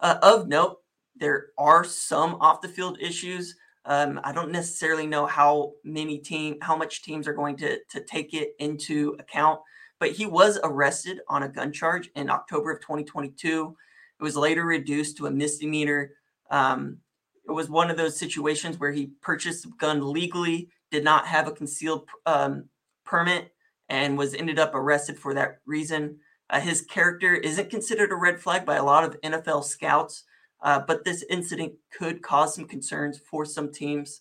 Uh, 0.00 0.18
of 0.22 0.48
note, 0.48 0.78
there 1.16 1.48
are 1.58 1.84
some 1.84 2.36
off 2.36 2.60
the 2.60 2.68
field 2.68 2.98
issues. 3.00 3.54
Um, 3.84 4.20
I 4.24 4.32
don't 4.32 4.50
necessarily 4.50 5.06
know 5.06 5.26
how 5.26 5.72
many 5.84 6.18
team, 6.18 6.56
how 6.60 6.76
much 6.76 7.02
teams 7.02 7.26
are 7.28 7.34
going 7.34 7.56
to 7.56 7.78
to 7.90 8.04
take 8.04 8.32
it 8.32 8.54
into 8.58 9.16
account, 9.18 9.60
but 9.98 10.12
he 10.12 10.26
was 10.26 10.58
arrested 10.62 11.20
on 11.28 11.42
a 11.42 11.48
gun 11.48 11.72
charge 11.72 12.10
in 12.14 12.30
October 12.30 12.72
of 12.72 12.80
2022. 12.80 13.76
It 14.18 14.22
was 14.22 14.36
later 14.36 14.64
reduced 14.64 15.16
to 15.16 15.26
a 15.26 15.30
misdemeanor. 15.30 16.12
Um, 16.50 16.98
it 17.48 17.52
was 17.52 17.68
one 17.68 17.90
of 17.90 17.96
those 17.96 18.18
situations 18.18 18.78
where 18.78 18.92
he 18.92 19.10
purchased 19.20 19.64
a 19.64 19.68
gun 19.78 20.12
legally, 20.12 20.70
did 20.92 21.02
not 21.02 21.26
have 21.26 21.48
a 21.48 21.52
concealed 21.52 22.08
um, 22.24 22.68
permit, 23.04 23.52
and 23.88 24.16
was 24.16 24.34
ended 24.34 24.58
up 24.58 24.74
arrested 24.74 25.18
for 25.18 25.34
that 25.34 25.58
reason. 25.66 26.18
Uh, 26.50 26.60
his 26.60 26.82
character 26.82 27.34
isn't 27.34 27.70
considered 27.70 28.12
a 28.12 28.16
red 28.16 28.40
flag 28.40 28.64
by 28.64 28.76
a 28.76 28.84
lot 28.84 29.04
of 29.04 29.20
NFL 29.22 29.64
scouts, 29.64 30.24
uh, 30.62 30.80
but 30.86 31.04
this 31.04 31.24
incident 31.30 31.72
could 31.90 32.22
cause 32.22 32.54
some 32.54 32.66
concerns 32.66 33.18
for 33.18 33.44
some 33.44 33.72
teams. 33.72 34.20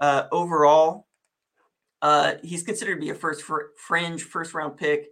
Uh, 0.00 0.24
overall, 0.32 1.06
uh, 2.02 2.34
he's 2.42 2.62
considered 2.62 2.96
to 2.96 3.00
be 3.00 3.10
a 3.10 3.14
first 3.14 3.42
fr- 3.42 3.72
fringe 3.76 4.22
first 4.22 4.54
round 4.54 4.76
pick, 4.76 5.08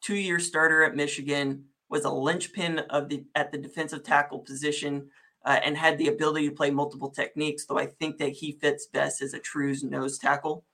two 0.00 0.14
year 0.14 0.38
starter 0.38 0.84
at 0.84 0.94
Michigan, 0.94 1.64
was 1.88 2.04
a 2.04 2.10
linchpin 2.10 2.78
of 2.90 3.08
the 3.08 3.24
at 3.34 3.50
the 3.50 3.58
defensive 3.58 4.02
tackle 4.02 4.38
position. 4.38 5.08
Uh, 5.42 5.58
and 5.64 5.74
had 5.74 5.96
the 5.96 6.08
ability 6.08 6.46
to 6.46 6.54
play 6.54 6.70
multiple 6.70 7.08
techniques, 7.08 7.64
though 7.64 7.78
I 7.78 7.86
think 7.86 8.18
that 8.18 8.28
he 8.28 8.52
fits 8.52 8.88
best 8.88 9.22
as 9.22 9.32
a 9.32 9.38
true 9.38 9.74
nose 9.82 10.18
tackle. 10.18 10.66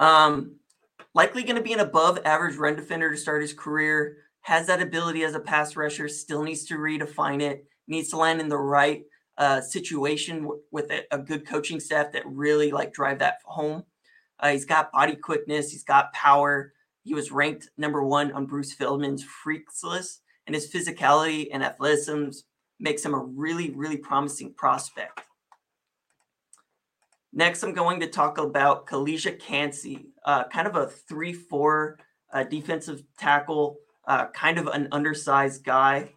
Um, 0.00 0.56
likely 1.14 1.42
going 1.42 1.56
to 1.56 1.62
be 1.62 1.72
an 1.72 1.80
above 1.80 2.18
average 2.24 2.56
run 2.56 2.76
defender 2.76 3.10
to 3.10 3.16
start 3.16 3.42
his 3.42 3.52
career. 3.52 4.18
Has 4.42 4.66
that 4.68 4.82
ability 4.82 5.24
as 5.24 5.34
a 5.34 5.40
pass 5.40 5.74
rusher, 5.76 6.08
still 6.08 6.42
needs 6.42 6.64
to 6.66 6.74
redefine 6.74 7.42
it, 7.42 7.66
needs 7.88 8.10
to 8.10 8.16
land 8.16 8.40
in 8.40 8.48
the 8.48 8.58
right 8.58 9.04
uh, 9.38 9.60
situation 9.60 10.42
w- 10.42 10.60
with 10.70 10.90
a, 10.90 11.02
a, 11.10 11.18
good 11.18 11.46
coaching 11.46 11.78
staff 11.80 12.12
that 12.12 12.22
really 12.26 12.70
like 12.70 12.92
drive 12.92 13.18
that 13.18 13.38
home. 13.44 13.84
Uh, 14.40 14.50
he's 14.50 14.64
got 14.64 14.92
body 14.92 15.14
quickness, 15.14 15.70
he's 15.70 15.84
got 15.84 16.12
power. 16.12 16.72
He 17.02 17.12
was 17.12 17.30
ranked 17.30 17.68
number 17.76 18.02
one 18.02 18.32
on 18.32 18.46
Bruce 18.46 18.72
Feldman's 18.72 19.22
freaks 19.22 19.84
list, 19.84 20.22
and 20.46 20.54
his 20.54 20.72
physicality 20.72 21.48
and 21.52 21.62
athleticism 21.62 22.30
makes 22.80 23.04
him 23.04 23.14
a 23.14 23.18
really, 23.18 23.70
really 23.70 23.96
promising 23.96 24.54
prospect. 24.54 25.20
Next, 27.32 27.62
I'm 27.62 27.74
going 27.74 28.00
to 28.00 28.06
talk 28.06 28.38
about 28.38 28.86
Calijah 28.86 29.38
Kancey, 29.38 30.06
uh, 30.24 30.44
kind 30.44 30.66
of 30.66 30.76
a 30.76 30.86
3 30.86 31.32
4 31.32 31.98
uh, 32.32 32.44
defensive 32.44 33.02
tackle, 33.18 33.78
uh, 34.06 34.26
kind 34.28 34.58
of 34.58 34.66
an 34.68 34.88
undersized 34.92 35.64
guy. 35.64 36.10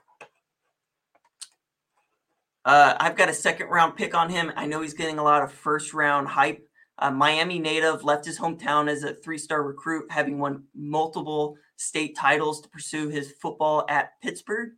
Uh, 2.66 2.96
I've 3.00 3.16
got 3.16 3.30
a 3.30 3.34
second 3.34 3.68
round 3.68 3.96
pick 3.96 4.14
on 4.16 4.30
him. 4.30 4.52
I 4.56 4.66
know 4.66 4.82
he's 4.82 4.94
getting 4.94 5.18
a 5.18 5.24
lot 5.24 5.44
of 5.44 5.52
first 5.52 5.94
round 5.94 6.28
hype. 6.28 6.66
Uh, 6.98 7.10
Miami 7.10 7.60
native 7.60 8.04
left 8.04 8.26
his 8.26 8.38
hometown 8.38 8.90
as 8.90 9.04
a 9.04 9.14
three 9.14 9.38
star 9.38 9.64
recruit, 9.64 10.12
having 10.12 10.38
won 10.38 10.64
multiple 10.76 11.56
state 11.78 12.16
titles 12.16 12.62
to 12.62 12.70
pursue 12.70 13.08
his 13.08 13.34
football 13.42 13.86
at 13.90 14.20
Pittsburgh. 14.22 14.72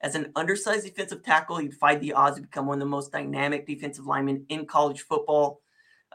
As 0.00 0.14
an 0.14 0.32
undersized 0.36 0.84
defensive 0.84 1.22
tackle, 1.22 1.58
he'd 1.58 1.74
fight 1.74 2.00
the 2.00 2.14
odds 2.14 2.36
to 2.36 2.42
become 2.42 2.66
one 2.66 2.76
of 2.76 2.80
the 2.80 2.86
most 2.86 3.12
dynamic 3.12 3.66
defensive 3.66 4.06
linemen 4.06 4.46
in 4.48 4.66
college 4.66 5.02
football. 5.02 5.60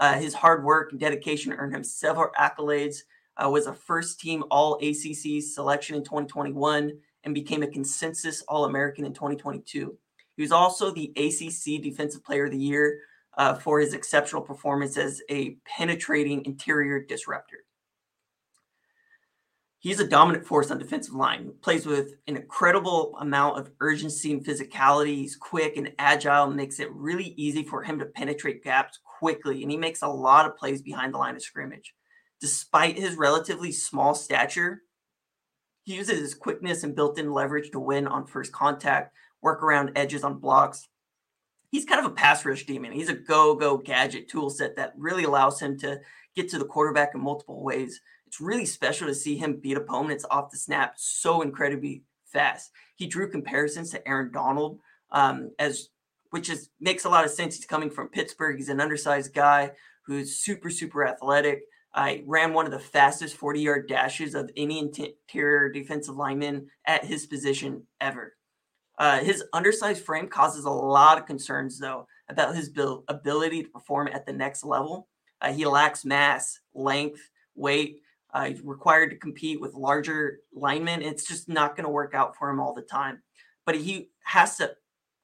Uh, 0.02 0.16
his 0.16 0.34
hard 0.34 0.64
work 0.64 0.92
and 0.92 1.00
dedication 1.00 1.54
earned 1.54 1.76
him 1.76 1.84
several 1.84 2.32
accolades. 2.38 3.04
Uh, 3.38 3.48
was 3.48 3.68
a 3.68 3.74
first 3.74 4.20
team 4.20 4.44
All 4.50 4.76
ACC 4.82 5.44
selection 5.44 5.96
in 5.96 6.04
2021 6.04 6.92
and 7.24 7.36
became 7.36 7.62
a 7.62 7.68
consensus 7.68 8.42
All 8.48 8.66
American 8.66 9.06
in 9.06 9.14
2022. 9.14 9.96
He 10.36 10.42
was 10.42 10.52
also 10.52 10.90
the 10.92 11.14
ACC 11.16 11.84
Defensive 11.84 12.24
Player 12.24 12.46
of 12.46 12.52
the 12.52 12.58
Year 12.58 13.02
uh, 13.38 13.54
for 13.54 13.80
his 13.80 13.94
exceptional 13.94 14.42
performance 14.42 14.98
as 14.98 15.22
a 15.30 15.58
penetrating 15.66 16.46
interior 16.46 17.00
disruptor. 17.00 17.58
He's 19.78 20.00
a 20.00 20.08
dominant 20.08 20.48
force 20.48 20.72
on 20.72 20.80
defensive 20.80 21.14
line. 21.14 21.54
Plays 21.62 21.86
with 21.86 22.16
an 22.28 22.38
incredible 22.38 23.16
amount 23.20 23.60
of 23.60 23.72
urgency 23.80 24.32
and 24.32 24.44
physicality. 24.44 25.18
He's 25.18 25.36
quick 25.36 25.78
and 25.78 25.92
agile, 26.00 26.48
makes 26.48 26.80
it 26.80 26.92
really 26.92 27.36
easy 27.38 27.64
for 27.64 27.84
him 27.84 28.00
to 28.00 28.06
penetrate 28.06 28.64
gaps 28.64 29.00
quickly, 29.22 29.62
and 29.62 29.72
he 29.72 29.78
makes 29.78 30.02
a 30.02 30.08
lot 30.08 30.46
of 30.46 30.58
plays 30.58 30.82
behind 30.82 31.14
the 31.14 31.18
line 31.18 31.36
of 31.36 31.44
scrimmage. 31.44 31.94
Despite 32.40 32.98
his 32.98 33.16
relatively 33.16 33.72
small 33.72 34.16
stature, 34.16 34.82
he 35.84 35.96
uses 35.96 36.20
his 36.20 36.34
quickness 36.34 36.84
and 36.84 36.96
built-in 36.96 37.32
leverage 37.32 37.70
to 37.72 37.80
win 37.80 38.08
on 38.08 38.26
first 38.26 38.52
contact, 38.52 39.14
work 39.42 39.62
around 39.62 39.92
edges 39.96 40.24
on 40.24 40.40
blocks. 40.40 40.88
He's 41.70 41.86
kind 41.86 42.04
of 42.04 42.12
a 42.12 42.16
pass 42.16 42.44
rush 42.44 42.66
demon. 42.66 42.92
He's 42.92 43.10
a 43.10 43.14
go-go 43.14 43.78
gadget 43.78 44.28
tool 44.28 44.50
set 44.50 44.76
that 44.76 44.94
really 44.98 45.24
allows 45.24 45.62
him 45.62 45.78
to 45.80 46.02
get 46.36 46.50
to 46.50 46.60
the 46.60 46.66
quarterback 46.66 47.12
in 47.14 47.22
multiple 47.22 47.64
ways 47.64 48.02
it's 48.32 48.40
really 48.40 48.66
special 48.66 49.08
to 49.08 49.14
see 49.14 49.36
him 49.36 49.58
beat 49.58 49.76
opponents 49.76 50.24
off 50.32 50.52
the 50.52 50.58
snap 50.58 50.94
so 50.96 51.42
incredibly 51.42 52.04
fast. 52.24 52.72
He 52.96 53.06
drew 53.06 53.30
comparisons 53.30 53.90
to 53.90 54.08
Aaron 54.08 54.32
Donald, 54.32 54.80
um, 55.12 55.52
as 55.60 55.90
which 56.32 56.50
is 56.50 56.70
makes 56.80 57.06
a 57.06 57.10
lot 57.10 57.24
of 57.24 57.32
sense. 57.32 57.56
He's 57.56 57.66
coming 57.66 57.90
from 57.90 58.10
Pittsburgh. 58.10 58.58
He's 58.58 58.70
an 58.70 58.82
undersized 58.82 59.34
guy 59.34 59.72
who's 60.06 60.40
super 60.40 60.70
super 60.70 61.08
athletic. 61.08 61.62
I 61.94 62.24
ran 62.26 62.54
one 62.54 62.66
of 62.66 62.72
the 62.72 62.80
fastest 62.80 63.36
40 63.36 63.62
yard 63.62 63.88
dashes 63.88 64.34
of 64.34 64.50
any 64.58 64.80
interior 64.80 65.70
defensive 65.70 66.16
lineman 66.16 66.68
at 66.86 67.06
his 67.06 67.26
position 67.26 67.86
ever. 68.00 68.36
Uh, 68.98 69.20
his 69.20 69.44
undersized 69.54 70.04
frame 70.04 70.28
causes 70.28 70.66
a 70.66 70.70
lot 70.70 71.18
of 71.18 71.26
concerns, 71.26 71.80
though, 71.80 72.08
about 72.30 72.56
his 72.56 72.72
ability 73.08 73.64
to 73.64 73.70
perform 73.70 74.08
at 74.08 74.26
the 74.26 74.34
next 74.34 74.64
level. 74.64 75.08
Uh, 75.42 75.52
he 75.52 75.66
lacks 75.66 76.06
mass, 76.06 76.60
length, 76.76 77.30
weight, 77.56 78.02
uh, 78.34 78.46
he's 78.46 78.62
required 78.62 79.10
to 79.10 79.18
compete 79.18 79.60
with 79.60 79.74
larger 79.74 80.40
linemen. 80.54 81.02
It's 81.02 81.28
just 81.28 81.50
not 81.50 81.76
going 81.76 81.84
to 81.84 81.90
work 81.92 82.14
out 82.14 82.36
for 82.38 82.50
him 82.50 82.60
all 82.60 82.74
the 82.74 82.82
time. 82.82 83.22
But 83.66 83.76
he 83.76 84.10
has 84.24 84.58
to 84.58 84.72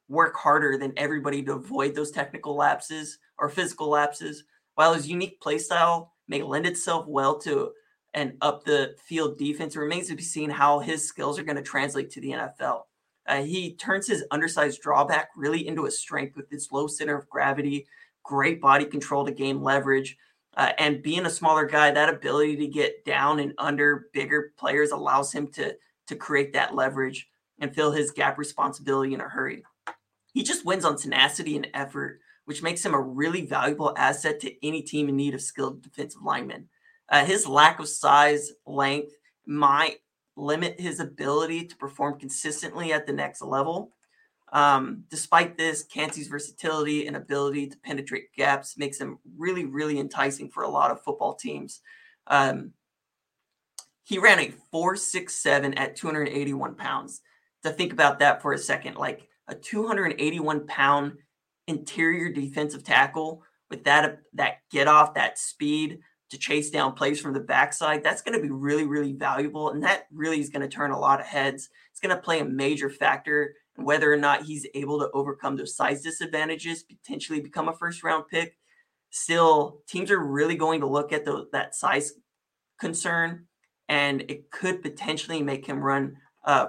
work 0.08 0.36
harder 0.36 0.78
than 0.78 0.92
everybody 0.96 1.42
to 1.42 1.52
avoid 1.52 1.94
those 1.94 2.10
technical 2.10 2.56
lapses 2.56 3.18
or 3.38 3.48
physical 3.48 3.88
lapses. 3.88 4.44
While 4.74 4.94
his 4.94 5.08
unique 5.08 5.40
play 5.40 5.58
style 5.58 6.14
may 6.28 6.42
lend 6.42 6.66
itself 6.66 7.06
well 7.06 7.38
to 7.40 7.72
an 8.14 8.36
up 8.40 8.64
the 8.64 8.94
field 9.04 9.38
defense, 9.38 9.76
it 9.76 9.80
remains 9.80 10.08
to 10.08 10.16
be 10.16 10.22
seen 10.22 10.50
how 10.50 10.78
his 10.78 11.06
skills 11.06 11.38
are 11.38 11.44
going 11.44 11.56
to 11.56 11.62
translate 11.62 12.10
to 12.10 12.20
the 12.20 12.30
NFL. 12.30 12.82
Uh, 13.26 13.42
he 13.42 13.74
turns 13.74 14.06
his 14.06 14.24
undersized 14.30 14.80
drawback 14.80 15.28
really 15.36 15.68
into 15.68 15.84
a 15.84 15.90
strength 15.90 16.34
with 16.36 16.48
his 16.50 16.72
low 16.72 16.86
center 16.86 17.16
of 17.16 17.28
gravity, 17.28 17.86
great 18.22 18.60
body 18.60 18.86
control 18.86 19.26
to 19.26 19.32
gain 19.32 19.62
leverage, 19.62 20.16
uh, 20.56 20.72
and 20.78 21.02
being 21.02 21.26
a 21.26 21.30
smaller 21.30 21.66
guy, 21.66 21.90
that 21.90 22.08
ability 22.08 22.56
to 22.56 22.66
get 22.66 23.04
down 23.04 23.38
and 23.38 23.52
under 23.58 24.08
bigger 24.12 24.52
players 24.58 24.90
allows 24.90 25.32
him 25.32 25.46
to 25.46 25.76
to 26.06 26.16
create 26.16 26.54
that 26.54 26.74
leverage 26.74 27.28
and 27.60 27.74
fill 27.74 27.92
his 27.92 28.10
gap 28.10 28.38
responsibility 28.38 29.12
in 29.12 29.20
a 29.20 29.28
hurry. 29.28 29.62
He 30.32 30.42
just 30.42 30.64
wins 30.64 30.84
on 30.84 30.96
tenacity 30.96 31.56
and 31.56 31.68
effort, 31.74 32.20
which 32.44 32.62
makes 32.62 32.84
him 32.84 32.94
a 32.94 33.00
really 33.00 33.46
valuable 33.46 33.94
asset 33.96 34.40
to 34.40 34.66
any 34.66 34.82
team 34.82 35.08
in 35.08 35.16
need 35.16 35.34
of 35.34 35.40
skilled 35.40 35.82
defensive 35.82 36.22
linemen. 36.22 36.68
Uh, 37.08 37.24
his 37.24 37.46
lack 37.46 37.80
of 37.80 37.88
size, 37.88 38.52
length 38.66 39.12
might 39.46 39.98
limit 40.36 40.80
his 40.80 41.00
ability 41.00 41.64
to 41.66 41.76
perform 41.76 42.18
consistently 42.18 42.92
at 42.92 43.06
the 43.06 43.12
next 43.12 43.42
level. 43.42 43.92
Um, 44.52 45.04
despite 45.10 45.58
this, 45.58 45.82
Kancey's 45.82 46.28
versatility 46.28 47.06
and 47.06 47.16
ability 47.16 47.66
to 47.68 47.78
penetrate 47.78 48.32
gaps 48.34 48.78
makes 48.78 48.98
him 48.98 49.18
really, 49.36 49.64
really 49.64 49.98
enticing 49.98 50.50
for 50.50 50.62
a 50.62 50.68
lot 50.68 50.90
of 50.90 51.02
football 51.02 51.34
teams. 51.34 51.80
Um, 52.26 52.72
he 54.04 54.18
ran 54.18 54.38
a 54.38 54.54
4.67 54.72 55.78
at 55.78 55.96
281 55.96 56.74
pounds. 56.76 57.20
To 57.64 57.70
think 57.70 57.92
about 57.92 58.20
that 58.20 58.40
for 58.40 58.52
a 58.52 58.58
second, 58.58 58.96
like 58.96 59.28
a 59.48 59.54
281 59.54 60.66
pound 60.66 61.14
interior 61.66 62.30
defensive 62.30 62.84
tackle 62.84 63.42
with 63.70 63.84
that 63.84 64.20
that 64.34 64.58
get 64.70 64.88
off, 64.88 65.14
that 65.14 65.38
speed 65.38 66.00
to 66.30 66.38
chase 66.38 66.70
down 66.70 66.92
plays 66.92 67.20
from 67.20 67.32
the 67.32 67.40
backside, 67.40 68.02
that's 68.02 68.22
going 68.22 68.36
to 68.36 68.42
be 68.42 68.50
really, 68.50 68.84
really 68.86 69.14
valuable, 69.14 69.70
and 69.70 69.82
that 69.82 70.06
really 70.12 70.40
is 70.40 70.50
going 70.50 70.62
to 70.62 70.68
turn 70.68 70.90
a 70.90 70.98
lot 70.98 71.20
of 71.20 71.26
heads. 71.26 71.70
It's 71.90 72.00
going 72.00 72.14
to 72.14 72.22
play 72.22 72.40
a 72.40 72.44
major 72.44 72.90
factor 72.90 73.54
in 73.78 73.84
whether 73.84 74.12
or 74.12 74.16
not 74.16 74.42
he's 74.42 74.66
able 74.74 74.98
to 74.98 75.10
overcome 75.12 75.56
those 75.56 75.74
size 75.74 76.02
disadvantages, 76.02 76.82
potentially 76.82 77.40
become 77.40 77.68
a 77.68 77.76
first 77.76 78.02
round 78.02 78.24
pick. 78.30 78.56
Still, 79.10 79.80
teams 79.88 80.10
are 80.10 80.18
really 80.18 80.56
going 80.56 80.80
to 80.80 80.86
look 80.86 81.12
at 81.12 81.24
the, 81.24 81.46
that 81.52 81.74
size 81.74 82.12
concern, 82.78 83.46
and 83.88 84.22
it 84.28 84.50
could 84.50 84.82
potentially 84.82 85.42
make 85.42 85.66
him 85.66 85.80
run 85.80 86.16
uh, 86.44 86.68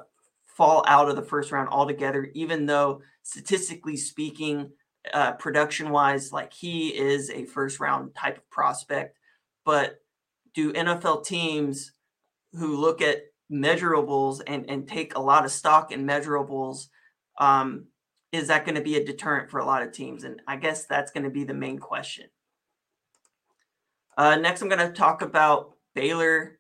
fall 0.60 0.84
out 0.88 1.08
of 1.08 1.16
the 1.16 1.22
first 1.22 1.54
round 1.54 1.70
altogether. 1.70 2.30
Even 2.34 2.66
though 2.66 3.02
statistically 3.24 3.96
speaking, 3.96 4.70
uh, 5.14 5.32
production 5.32 5.90
wise, 5.90 6.34
like 6.34 6.52
he 6.52 6.90
is 6.90 7.30
a 7.30 7.46
first 7.46 7.80
round 7.80 8.14
type 8.14 8.38
of 8.38 8.50
prospect, 8.50 9.18
but 9.64 10.02
do 10.54 10.74
NFL 10.74 11.26
teams 11.26 11.94
who 12.52 12.76
look 12.76 13.02
at 13.02 13.22
measurables 13.50 14.42
and, 14.46 14.70
and 14.70 14.86
take 14.86 15.16
a 15.16 15.22
lot 15.22 15.46
of 15.46 15.52
stock 15.52 15.94
in 15.94 16.06
measurables 16.06 16.90
um, 17.40 17.86
is 18.34 18.50
that 18.50 18.66
going 18.66 18.76
to 18.76 18.82
be 18.82 18.98
a 18.98 19.06
deterrent 19.06 19.50
for 19.50 19.60
a 19.60 19.66
lot 19.66 19.82
of 19.82 19.94
teams? 19.94 20.26
And 20.26 20.42
I 20.46 20.58
guess 20.58 20.86
that's 20.86 21.12
going 21.12 21.24
to 21.24 21.30
be 21.30 21.46
the 21.46 21.54
main 21.54 21.80
question. 21.80 22.26
Uh, 24.18 24.36
next, 24.36 24.62
I'm 24.62 24.68
going 24.68 24.86
to 24.86 24.92
talk 24.92 25.22
about 25.22 25.76
Baylor 25.96 26.60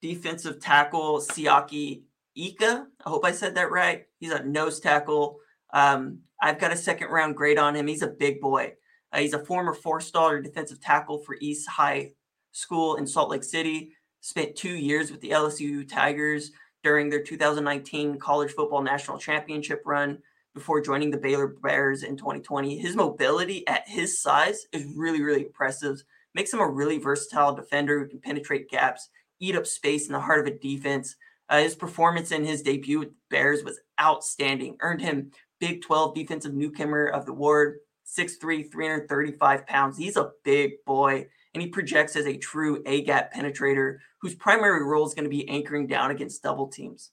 defensive 0.00 0.60
tackle 0.60 1.18
Siaki 1.18 2.02
Ika. 2.38 2.86
I 3.04 3.08
hope 3.08 3.24
I 3.24 3.32
said 3.32 3.54
that 3.56 3.70
right. 3.70 4.04
He's 4.18 4.32
a 4.32 4.44
nose 4.44 4.80
tackle. 4.80 5.38
Um, 5.72 6.20
I've 6.40 6.60
got 6.60 6.72
a 6.72 6.76
second 6.76 7.08
round 7.08 7.36
grade 7.36 7.58
on 7.58 7.74
him. 7.74 7.86
He's 7.86 8.02
a 8.02 8.08
big 8.08 8.40
boy. 8.40 8.74
Uh, 9.12 9.18
he's 9.18 9.34
a 9.34 9.44
former 9.44 9.74
four 9.74 10.00
star 10.00 10.40
defensive 10.40 10.80
tackle 10.80 11.18
for 11.18 11.36
East 11.40 11.68
High 11.68 12.12
School 12.52 12.96
in 12.96 13.06
Salt 13.06 13.30
Lake 13.30 13.44
City. 13.44 13.92
Spent 14.20 14.56
two 14.56 14.74
years 14.74 15.10
with 15.10 15.20
the 15.20 15.30
LSU 15.30 15.88
Tigers 15.88 16.52
during 16.82 17.08
their 17.08 17.22
2019 17.22 18.18
college 18.18 18.52
football 18.52 18.82
national 18.82 19.18
championship 19.18 19.82
run 19.84 20.18
before 20.54 20.80
joining 20.80 21.10
the 21.10 21.18
Baylor 21.18 21.48
Bears 21.62 22.02
in 22.02 22.16
2020. 22.16 22.78
His 22.78 22.96
mobility 22.96 23.66
at 23.66 23.84
his 23.86 24.20
size 24.20 24.66
is 24.72 24.84
really, 24.96 25.22
really 25.22 25.44
impressive. 25.44 26.02
Makes 26.34 26.52
him 26.52 26.60
a 26.60 26.68
really 26.68 26.98
versatile 26.98 27.54
defender 27.54 27.98
who 27.98 28.08
can 28.08 28.20
penetrate 28.20 28.68
gaps, 28.68 29.08
eat 29.40 29.56
up 29.56 29.66
space 29.66 30.06
in 30.06 30.12
the 30.12 30.20
heart 30.20 30.40
of 30.40 30.52
a 30.52 30.58
defense. 30.58 31.16
Uh, 31.48 31.60
his 31.60 31.74
performance 31.74 32.30
in 32.30 32.44
his 32.44 32.62
debut 32.62 32.98
with 32.98 33.10
Bears 33.30 33.64
was 33.64 33.80
outstanding. 34.00 34.76
Earned 34.80 35.00
him 35.00 35.30
Big 35.60 35.82
12 35.82 36.14
Defensive 36.14 36.54
Newcomer 36.54 37.06
of 37.06 37.26
the 37.26 37.32
Award, 37.32 37.78
6'3, 38.06 38.70
335 38.70 39.66
pounds. 39.66 39.96
He's 39.96 40.16
a 40.16 40.30
big 40.44 40.72
boy 40.86 41.26
and 41.54 41.62
he 41.62 41.68
projects 41.68 42.16
as 42.16 42.26
a 42.26 42.36
true 42.36 42.82
A 42.86 43.02
gap 43.02 43.32
penetrator 43.32 43.98
whose 44.20 44.34
primary 44.34 44.84
role 44.84 45.06
is 45.06 45.14
going 45.14 45.24
to 45.24 45.30
be 45.30 45.48
anchoring 45.48 45.86
down 45.86 46.10
against 46.10 46.42
double 46.42 46.68
teams. 46.68 47.10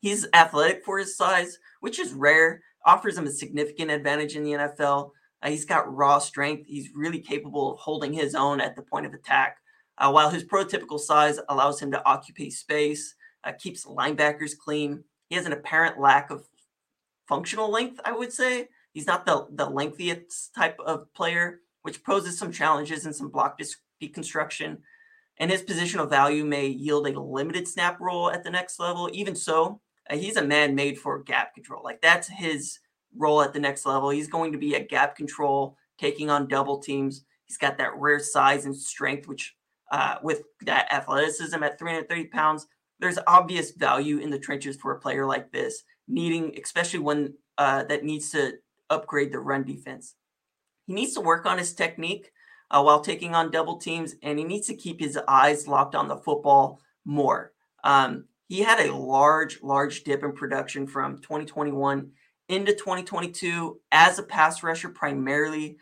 He's 0.00 0.26
athletic 0.32 0.84
for 0.84 0.98
his 0.98 1.16
size, 1.16 1.58
which 1.80 1.98
is 1.98 2.12
rare, 2.12 2.62
offers 2.86 3.18
him 3.18 3.26
a 3.26 3.30
significant 3.30 3.90
advantage 3.90 4.34
in 4.34 4.44
the 4.44 4.52
NFL. 4.52 5.10
Uh, 5.42 5.50
he's 5.50 5.64
got 5.64 5.94
raw 5.94 6.18
strength. 6.18 6.66
He's 6.66 6.90
really 6.94 7.20
capable 7.20 7.72
of 7.72 7.78
holding 7.78 8.12
his 8.12 8.34
own 8.34 8.60
at 8.60 8.76
the 8.76 8.82
point 8.82 9.06
of 9.06 9.14
attack. 9.14 9.56
Uh, 9.98 10.10
while 10.10 10.30
his 10.30 10.44
prototypical 10.44 10.98
size 10.98 11.38
allows 11.48 11.80
him 11.80 11.90
to 11.90 12.04
occupy 12.06 12.48
space, 12.48 13.14
uh, 13.44 13.52
keeps 13.52 13.84
linebackers 13.84 14.56
clean, 14.56 15.04
he 15.28 15.36
has 15.36 15.46
an 15.46 15.52
apparent 15.52 15.98
lack 15.98 16.30
of 16.30 16.44
functional 17.28 17.70
length, 17.70 18.00
I 18.04 18.12
would 18.12 18.32
say. 18.32 18.68
He's 18.92 19.06
not 19.06 19.24
the, 19.24 19.46
the 19.50 19.70
lengthiest 19.70 20.54
type 20.54 20.78
of 20.84 21.12
player, 21.14 21.60
which 21.82 22.02
poses 22.02 22.36
some 22.36 22.50
challenges 22.50 23.06
and 23.06 23.14
some 23.14 23.28
block 23.28 23.60
deconstruction. 24.02 24.78
And 25.38 25.50
his 25.50 25.62
positional 25.62 26.10
value 26.10 26.44
may 26.44 26.66
yield 26.66 27.06
a 27.06 27.18
limited 27.18 27.68
snap 27.68 28.00
role 28.00 28.30
at 28.30 28.42
the 28.42 28.50
next 28.50 28.80
level. 28.80 29.08
Even 29.12 29.34
so, 29.36 29.80
uh, 30.10 30.16
he's 30.16 30.36
a 30.36 30.44
man 30.44 30.74
made 30.74 30.98
for 30.98 31.22
gap 31.22 31.54
control. 31.54 31.82
Like 31.84 32.02
that's 32.02 32.28
his 32.28 32.80
role 33.16 33.40
at 33.40 33.52
the 33.52 33.60
next 33.60 33.86
level. 33.86 34.10
He's 34.10 34.28
going 34.28 34.52
to 34.52 34.58
be 34.58 34.74
a 34.74 34.84
gap 34.84 35.16
control, 35.16 35.76
taking 35.98 36.28
on 36.28 36.48
double 36.48 36.78
teams. 36.80 37.24
He's 37.44 37.56
got 37.56 37.78
that 37.78 37.96
rare 37.96 38.18
size 38.18 38.64
and 38.64 38.76
strength, 38.76 39.28
which 39.28 39.54
uh, 39.92 40.16
with 40.22 40.42
that 40.62 40.92
athleticism 40.92 41.62
at 41.62 41.78
330 41.78 42.24
pounds, 42.26 42.66
there's 43.00 43.18
obvious 43.26 43.72
value 43.72 44.18
in 44.18 44.30
the 44.30 44.38
trenches 44.38 44.76
for 44.76 44.92
a 44.92 45.00
player 45.00 45.26
like 45.26 45.50
this, 45.50 45.82
needing, 46.06 46.56
especially 46.62 47.00
one 47.00 47.34
uh, 47.58 47.84
that 47.84 48.04
needs 48.04 48.30
to 48.30 48.54
upgrade 48.88 49.32
the 49.32 49.38
run 49.38 49.64
defense. 49.64 50.14
He 50.86 50.94
needs 50.94 51.14
to 51.14 51.20
work 51.20 51.46
on 51.46 51.58
his 51.58 51.74
technique 51.74 52.30
uh, 52.70 52.82
while 52.82 53.00
taking 53.00 53.34
on 53.34 53.50
double 53.50 53.78
teams, 53.78 54.14
and 54.22 54.38
he 54.38 54.44
needs 54.44 54.66
to 54.68 54.74
keep 54.74 55.00
his 55.00 55.18
eyes 55.28 55.66
locked 55.66 55.94
on 55.94 56.08
the 56.08 56.16
football 56.16 56.80
more. 57.04 57.52
Um, 57.82 58.24
he 58.48 58.60
had 58.60 58.80
a 58.80 58.94
large, 58.94 59.62
large 59.62 60.02
dip 60.02 60.22
in 60.22 60.32
production 60.32 60.86
from 60.86 61.18
2021 61.18 62.10
into 62.48 62.72
2022 62.72 63.80
as 63.92 64.18
a 64.18 64.24
pass 64.24 64.62
rusher 64.62 64.88
primarily. 64.88 65.78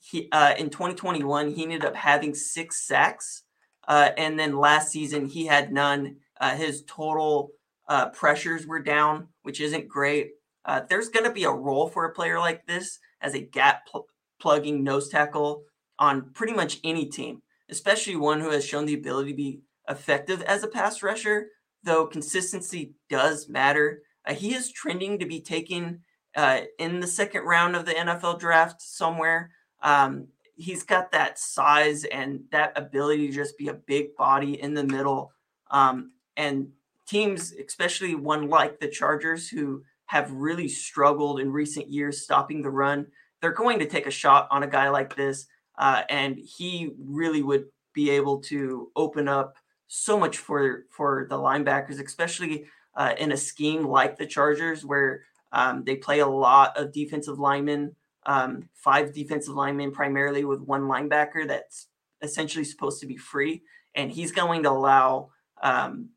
He 0.00 0.28
uh, 0.32 0.54
in 0.58 0.70
2021 0.70 1.52
he 1.52 1.62
ended 1.62 1.84
up 1.84 1.94
having 1.94 2.34
six 2.34 2.86
sacks, 2.86 3.44
uh, 3.86 4.10
and 4.16 4.38
then 4.38 4.56
last 4.56 4.90
season 4.90 5.26
he 5.26 5.46
had 5.46 5.72
none. 5.72 6.16
Uh, 6.40 6.54
his 6.54 6.84
total 6.86 7.50
uh, 7.88 8.10
pressures 8.10 8.66
were 8.66 8.80
down, 8.80 9.28
which 9.42 9.60
isn't 9.60 9.88
great. 9.88 10.32
Uh, 10.64 10.82
there's 10.88 11.08
going 11.08 11.24
to 11.24 11.32
be 11.32 11.44
a 11.44 11.50
role 11.50 11.88
for 11.88 12.04
a 12.04 12.12
player 12.12 12.38
like 12.38 12.66
this 12.66 12.98
as 13.20 13.34
a 13.34 13.40
gap 13.40 13.86
pl- 13.86 14.06
plugging 14.38 14.84
nose 14.84 15.08
tackle 15.08 15.64
on 15.98 16.30
pretty 16.32 16.52
much 16.52 16.78
any 16.84 17.06
team, 17.06 17.42
especially 17.70 18.16
one 18.16 18.40
who 18.40 18.50
has 18.50 18.64
shown 18.64 18.86
the 18.86 18.94
ability 18.94 19.30
to 19.30 19.36
be 19.36 19.60
effective 19.88 20.42
as 20.42 20.62
a 20.62 20.68
pass 20.68 21.02
rusher. 21.02 21.48
Though 21.82 22.06
consistency 22.06 22.94
does 23.08 23.48
matter, 23.48 24.02
uh, 24.26 24.34
he 24.34 24.54
is 24.54 24.70
trending 24.70 25.18
to 25.18 25.26
be 25.26 25.40
taken 25.40 26.02
uh, 26.36 26.62
in 26.78 27.00
the 27.00 27.06
second 27.06 27.42
round 27.42 27.74
of 27.74 27.86
the 27.86 27.92
NFL 27.92 28.38
draft 28.38 28.82
somewhere. 28.82 29.50
Um, 29.82 30.28
he's 30.54 30.82
got 30.82 31.12
that 31.12 31.38
size 31.38 32.04
and 32.04 32.40
that 32.50 32.72
ability 32.76 33.28
to 33.28 33.32
just 33.32 33.56
be 33.56 33.68
a 33.68 33.74
big 33.74 34.14
body 34.16 34.60
in 34.60 34.74
the 34.74 34.84
middle. 34.84 35.32
Um, 35.70 36.12
and 36.38 36.68
teams, 37.06 37.52
especially 37.52 38.14
one 38.14 38.48
like 38.48 38.80
the 38.80 38.88
Chargers, 38.88 39.48
who 39.48 39.82
have 40.06 40.30
really 40.32 40.68
struggled 40.68 41.40
in 41.40 41.52
recent 41.52 41.90
years 41.90 42.22
stopping 42.22 42.62
the 42.62 42.70
run, 42.70 43.08
they're 43.42 43.50
going 43.50 43.78
to 43.80 43.86
take 43.86 44.06
a 44.06 44.10
shot 44.10 44.48
on 44.50 44.62
a 44.62 44.66
guy 44.66 44.88
like 44.88 45.14
this. 45.16 45.46
Uh, 45.76 46.02
and 46.08 46.38
he 46.38 46.92
really 46.98 47.42
would 47.42 47.66
be 47.92 48.10
able 48.10 48.38
to 48.38 48.90
open 48.96 49.28
up 49.28 49.56
so 49.88 50.18
much 50.18 50.38
for 50.38 50.84
for 50.90 51.26
the 51.28 51.36
linebackers, 51.36 52.04
especially 52.04 52.66
uh, 52.94 53.14
in 53.18 53.32
a 53.32 53.36
scheme 53.36 53.86
like 53.86 54.16
the 54.16 54.26
Chargers, 54.26 54.84
where 54.84 55.22
um, 55.52 55.84
they 55.84 55.96
play 55.96 56.20
a 56.20 56.26
lot 56.26 56.76
of 56.76 56.92
defensive 56.92 57.38
linemen, 57.38 57.94
um, 58.26 58.68
five 58.74 59.12
defensive 59.12 59.54
linemen 59.54 59.92
primarily 59.92 60.44
with 60.44 60.60
one 60.60 60.82
linebacker 60.82 61.46
that's 61.46 61.88
essentially 62.22 62.64
supposed 62.64 63.00
to 63.00 63.06
be 63.06 63.16
free, 63.16 63.62
and 63.94 64.10
he's 64.10 64.32
going 64.32 64.62
to 64.64 64.70
allow 64.70 65.30
um, 65.62 66.10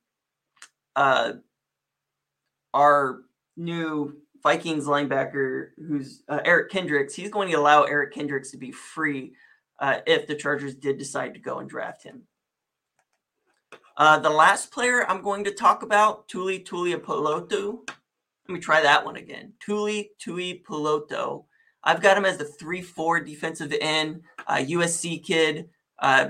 uh, 0.96 1.34
our 2.74 3.22
new 3.58 4.18
Vikings 4.44 4.86
linebacker, 4.86 5.70
who's 5.78 6.24
uh, 6.28 6.40
Eric 6.44 6.72
Kendricks, 6.72 7.14
he's 7.14 7.30
going 7.30 7.50
to 7.50 7.58
allow 7.58 7.84
Eric 7.84 8.14
Kendricks 8.14 8.52
to 8.52 8.58
be 8.58 8.72
free 8.72 9.34
uh, 9.80 10.00
if 10.08 10.28
the 10.28 10.36
Chargers 10.36 10.76
did 10.76 10.98
decide 10.98 11.34
to 11.34 11.40
go 11.40 11.60
and 11.60 11.70
draft 11.70 12.04
him. 12.04 12.24
Uh, 13.98 14.18
the 14.20 14.30
last 14.30 14.72
player 14.72 15.08
I'm 15.08 15.22
going 15.22 15.44
to 15.44 15.52
talk 15.52 15.84
about, 15.84 16.28
Tuli 16.28 16.60
Tuipulotu. 16.60 17.88
Let 18.48 18.54
me 18.54 18.60
try 18.60 18.82
that 18.82 19.06
one 19.06 19.18
again. 19.18 19.54
Tuli 19.60 20.12
Tuipulotu. 20.20 21.46
I've 21.84 22.02
got 22.02 22.18
him 22.18 22.26
as 22.26 22.38
the 22.38 22.46
3 22.46 22.82
4 22.82 23.20
defensive 23.22 23.74
end, 23.80 24.22
USC 24.48 25.24
kid, 25.24 25.70
uh, 26.00 26.30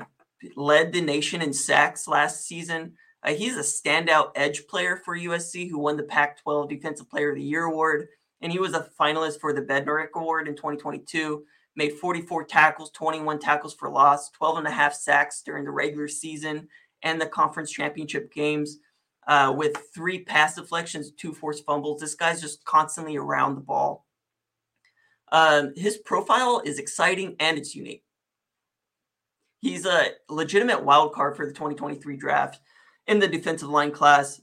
led 0.56 0.92
the 0.92 1.02
nation 1.02 1.42
in 1.42 1.54
sacks 1.54 2.08
last 2.08 2.46
season. 2.46 2.94
Uh, 3.24 3.34
he's 3.34 3.56
a 3.56 3.60
standout 3.60 4.32
edge 4.36 4.68
player 4.68 4.98
for 4.98 5.18
USC 5.18 5.70
who 5.70 5.78
won 5.78 5.98
the 5.98 6.04
Pac 6.04 6.42
12 6.42 6.70
Defensive 6.70 7.10
Player 7.10 7.30
of 7.30 7.36
the 7.36 7.44
Year 7.44 7.66
award. 7.66 8.08
And 8.42 8.52
he 8.52 8.60
was 8.60 8.74
a 8.74 8.90
finalist 9.00 9.40
for 9.40 9.54
the 9.54 9.62
Bednarik 9.62 10.10
Award 10.16 10.48
in 10.48 10.56
2022. 10.56 11.44
Made 11.76 11.94
44 11.94 12.46
tackles, 12.46 12.90
21 12.92 13.40
tackles 13.40 13.76
for 13.76 13.90
loss, 13.90 14.30
12 14.32 14.58
and 14.60 14.68
a 14.68 14.72
half 14.72 14.94
sacks 14.94 15.42
during 15.44 15.64
the 15.64 15.72
regular 15.72 16.08
season 16.08 16.68
and 17.04 17.22
the 17.22 17.28
conference 17.28 17.72
championship 17.72 18.34
games 18.34 18.80
uh, 19.28 19.54
with 19.56 19.78
three 19.94 20.20
pass 20.20 20.56
deflections, 20.56 21.12
two 21.12 21.34
forced 21.34 21.66
fumbles. 21.66 22.02
This 22.02 22.16
guy's 22.16 22.42
just 22.42 22.66
constantly 22.66 23.18
around 23.18 23.56
the 23.56 23.62
ball. 23.62 24.06
Um, 25.32 25.74
his 25.78 25.98
profile 25.98 26.62
is 26.66 26.80
exciting 26.80 27.36
and 27.40 27.58
it's 27.58 27.76
unique. 27.76 28.04
He's 29.60 29.86
a 29.86 30.08
legitimate 30.28 30.84
wild 30.84 31.14
card 31.14 31.38
for 31.38 31.46
the 31.46 31.54
2023 31.54 32.18
draft 32.18 32.60
in 33.08 33.20
the 33.20 33.28
defensive 33.28 33.70
line 33.70 33.92
class, 33.92 34.42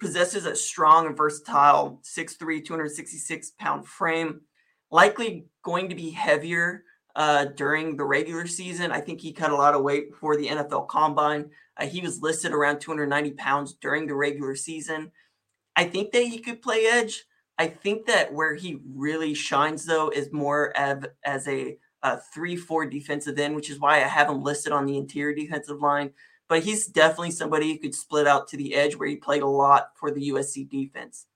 possesses 0.00 0.46
a 0.46 0.54
strong 0.54 1.06
and 1.06 1.16
versatile 1.16 2.00
6'3, 2.04 2.64
266 2.64 3.52
pound 3.58 3.86
frame, 3.86 4.42
likely 4.90 5.46
going 5.62 5.88
to 5.88 5.94
be 5.94 6.10
heavier 6.10 6.84
uh, 7.16 7.46
during 7.46 7.96
the 7.96 8.04
regular 8.04 8.46
season. 8.46 8.92
I 8.92 9.00
think 9.00 9.20
he 9.20 9.32
cut 9.32 9.50
a 9.50 9.56
lot 9.56 9.74
of 9.74 9.82
weight 9.82 10.10
before 10.10 10.36
the 10.36 10.48
NFL 10.48 10.88
combine. 10.88 11.50
Uh, 11.76 11.86
he 11.86 12.00
was 12.00 12.22
listed 12.22 12.52
around 12.52 12.80
290 12.80 13.32
pounds 13.32 13.74
during 13.74 14.06
the 14.06 14.14
regular 14.14 14.54
season. 14.54 15.10
I 15.74 15.84
think 15.84 16.12
that 16.12 16.22
he 16.24 16.38
could 16.38 16.62
play 16.62 16.86
edge. 16.86 17.24
I 17.58 17.66
think 17.66 18.06
that 18.06 18.32
where 18.32 18.54
he 18.54 18.78
really 18.94 19.34
shines, 19.34 19.84
though, 19.84 20.10
is 20.10 20.32
more 20.32 20.76
of, 20.78 21.06
as 21.24 21.48
a, 21.48 21.76
a 22.02 22.18
3 22.32 22.54
4 22.54 22.86
defensive 22.86 23.38
end, 23.38 23.56
which 23.56 23.70
is 23.70 23.80
why 23.80 23.96
I 23.96 24.06
have 24.06 24.28
him 24.28 24.42
listed 24.42 24.72
on 24.72 24.86
the 24.86 24.96
interior 24.96 25.34
defensive 25.34 25.80
line 25.80 26.12
but 26.48 26.62
he's 26.62 26.86
definitely 26.86 27.30
somebody 27.30 27.72
who 27.72 27.78
could 27.78 27.94
split 27.94 28.26
out 28.26 28.48
to 28.48 28.56
the 28.56 28.74
edge 28.74 28.96
where 28.96 29.08
he 29.08 29.16
played 29.16 29.42
a 29.42 29.46
lot 29.46 29.90
for 29.94 30.10
the 30.10 30.30
USC 30.30 30.68
defense. 30.68 31.26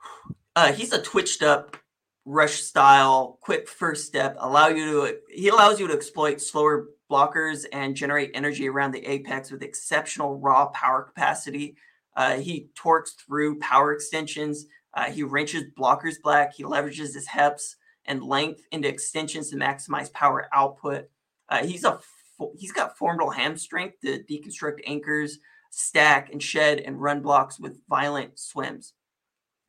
Uh, 0.56 0.72
he's 0.72 0.92
a 0.92 1.02
twitched 1.02 1.42
up 1.42 1.76
rush 2.24 2.60
style, 2.60 3.38
quick 3.40 3.68
first 3.68 4.06
step, 4.06 4.36
allow 4.38 4.68
you 4.68 4.84
to 4.86 5.18
he 5.28 5.48
allows 5.48 5.80
you 5.80 5.88
to 5.88 5.92
exploit 5.94 6.40
slower 6.40 6.86
blockers 7.10 7.64
and 7.72 7.96
generate 7.96 8.30
energy 8.34 8.68
around 8.68 8.92
the 8.92 9.04
apex 9.04 9.50
with 9.50 9.62
exceptional 9.62 10.38
raw 10.38 10.66
power 10.68 11.02
capacity. 11.02 11.76
Uh, 12.16 12.36
he 12.36 12.68
torques 12.74 13.12
through 13.14 13.58
power 13.58 13.92
extensions. 13.92 14.66
Uh, 14.94 15.04
he 15.04 15.22
wrenches 15.22 15.64
blockers 15.76 16.22
black. 16.22 16.54
He 16.54 16.62
leverages 16.62 17.14
his 17.14 17.26
heps 17.28 17.74
and 18.04 18.22
length 18.22 18.62
into 18.70 18.88
extensions 18.88 19.50
to 19.50 19.56
maximize 19.56 20.12
power 20.12 20.48
output. 20.52 21.08
Uh, 21.48 21.64
he's 21.66 21.84
a 21.84 21.98
he's 22.56 22.72
got 22.72 22.98
formidable 22.98 23.30
ham 23.30 23.56
strength 23.56 24.00
to 24.02 24.22
deconstruct 24.22 24.80
anchors, 24.86 25.38
stack 25.70 26.30
and 26.30 26.42
shed 26.42 26.80
and 26.80 27.00
run 27.00 27.20
blocks 27.20 27.58
with 27.58 27.80
violent 27.88 28.38
swims. 28.38 28.94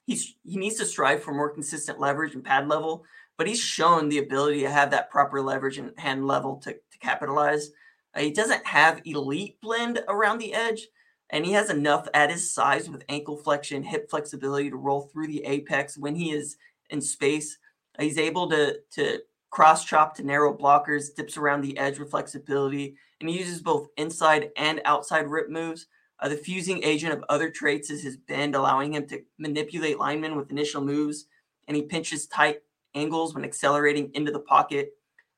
He's 0.05 0.35
he 0.43 0.57
needs 0.57 0.75
to 0.75 0.85
strive 0.85 1.23
for 1.23 1.33
more 1.33 1.49
consistent 1.49 1.99
leverage 1.99 2.35
and 2.35 2.43
pad 2.43 2.67
level, 2.67 3.05
but 3.37 3.47
he's 3.47 3.59
shown 3.59 4.09
the 4.09 4.19
ability 4.19 4.61
to 4.61 4.69
have 4.69 4.91
that 4.91 5.09
proper 5.09 5.41
leverage 5.41 5.77
and 5.77 5.91
hand 5.97 6.27
level 6.27 6.57
to, 6.57 6.73
to 6.73 6.97
capitalize. 6.99 7.71
Uh, 8.13 8.21
he 8.21 8.31
doesn't 8.31 8.65
have 8.65 9.01
elite 9.05 9.59
blend 9.61 10.01
around 10.07 10.37
the 10.37 10.53
edge, 10.53 10.87
and 11.31 11.45
he 11.45 11.53
has 11.53 11.69
enough 11.69 12.07
at 12.13 12.31
his 12.31 12.53
size 12.53 12.89
with 12.89 13.03
ankle 13.09 13.37
flexion, 13.37 13.83
hip 13.83 14.09
flexibility 14.09 14.69
to 14.69 14.77
roll 14.77 15.01
through 15.01 15.27
the 15.27 15.43
apex 15.43 15.97
when 15.97 16.15
he 16.15 16.31
is 16.31 16.55
in 16.91 17.01
space. 17.01 17.57
Uh, 17.97 18.03
he's 18.03 18.19
able 18.19 18.47
to 18.49 18.77
to 18.91 19.19
cross 19.55 19.85
chop 19.85 20.13
to 20.13 20.21
narrow 20.21 20.53
blockers, 20.53 21.15
dips 21.15 21.37
around 21.37 21.61
the 21.61 21.77
edge 21.77 21.97
with 21.97 22.11
flexibility, 22.11 22.97
and 23.21 23.29
he 23.29 23.39
uses 23.39 23.61
both 23.61 23.87
inside 23.95 24.49
and 24.57 24.81
outside 24.83 25.29
rip 25.29 25.49
moves. 25.49 25.87
Uh, 26.19 26.27
the 26.27 26.35
fusing 26.35 26.83
agent 26.83 27.13
of 27.13 27.23
other 27.29 27.49
traits 27.49 27.89
is 27.89 28.03
his 28.03 28.17
bend, 28.17 28.53
allowing 28.53 28.93
him 28.93 29.07
to 29.07 29.21
manipulate 29.39 29.97
linemen 29.97 30.35
with 30.35 30.51
initial 30.51 30.81
moves, 30.81 31.27
and 31.69 31.77
he 31.77 31.83
pinches 31.83 32.27
tight 32.27 32.63
angles 32.95 33.33
when 33.33 33.45
accelerating 33.45 34.11
into 34.13 34.29
the 34.29 34.41
pocket. 34.41 34.89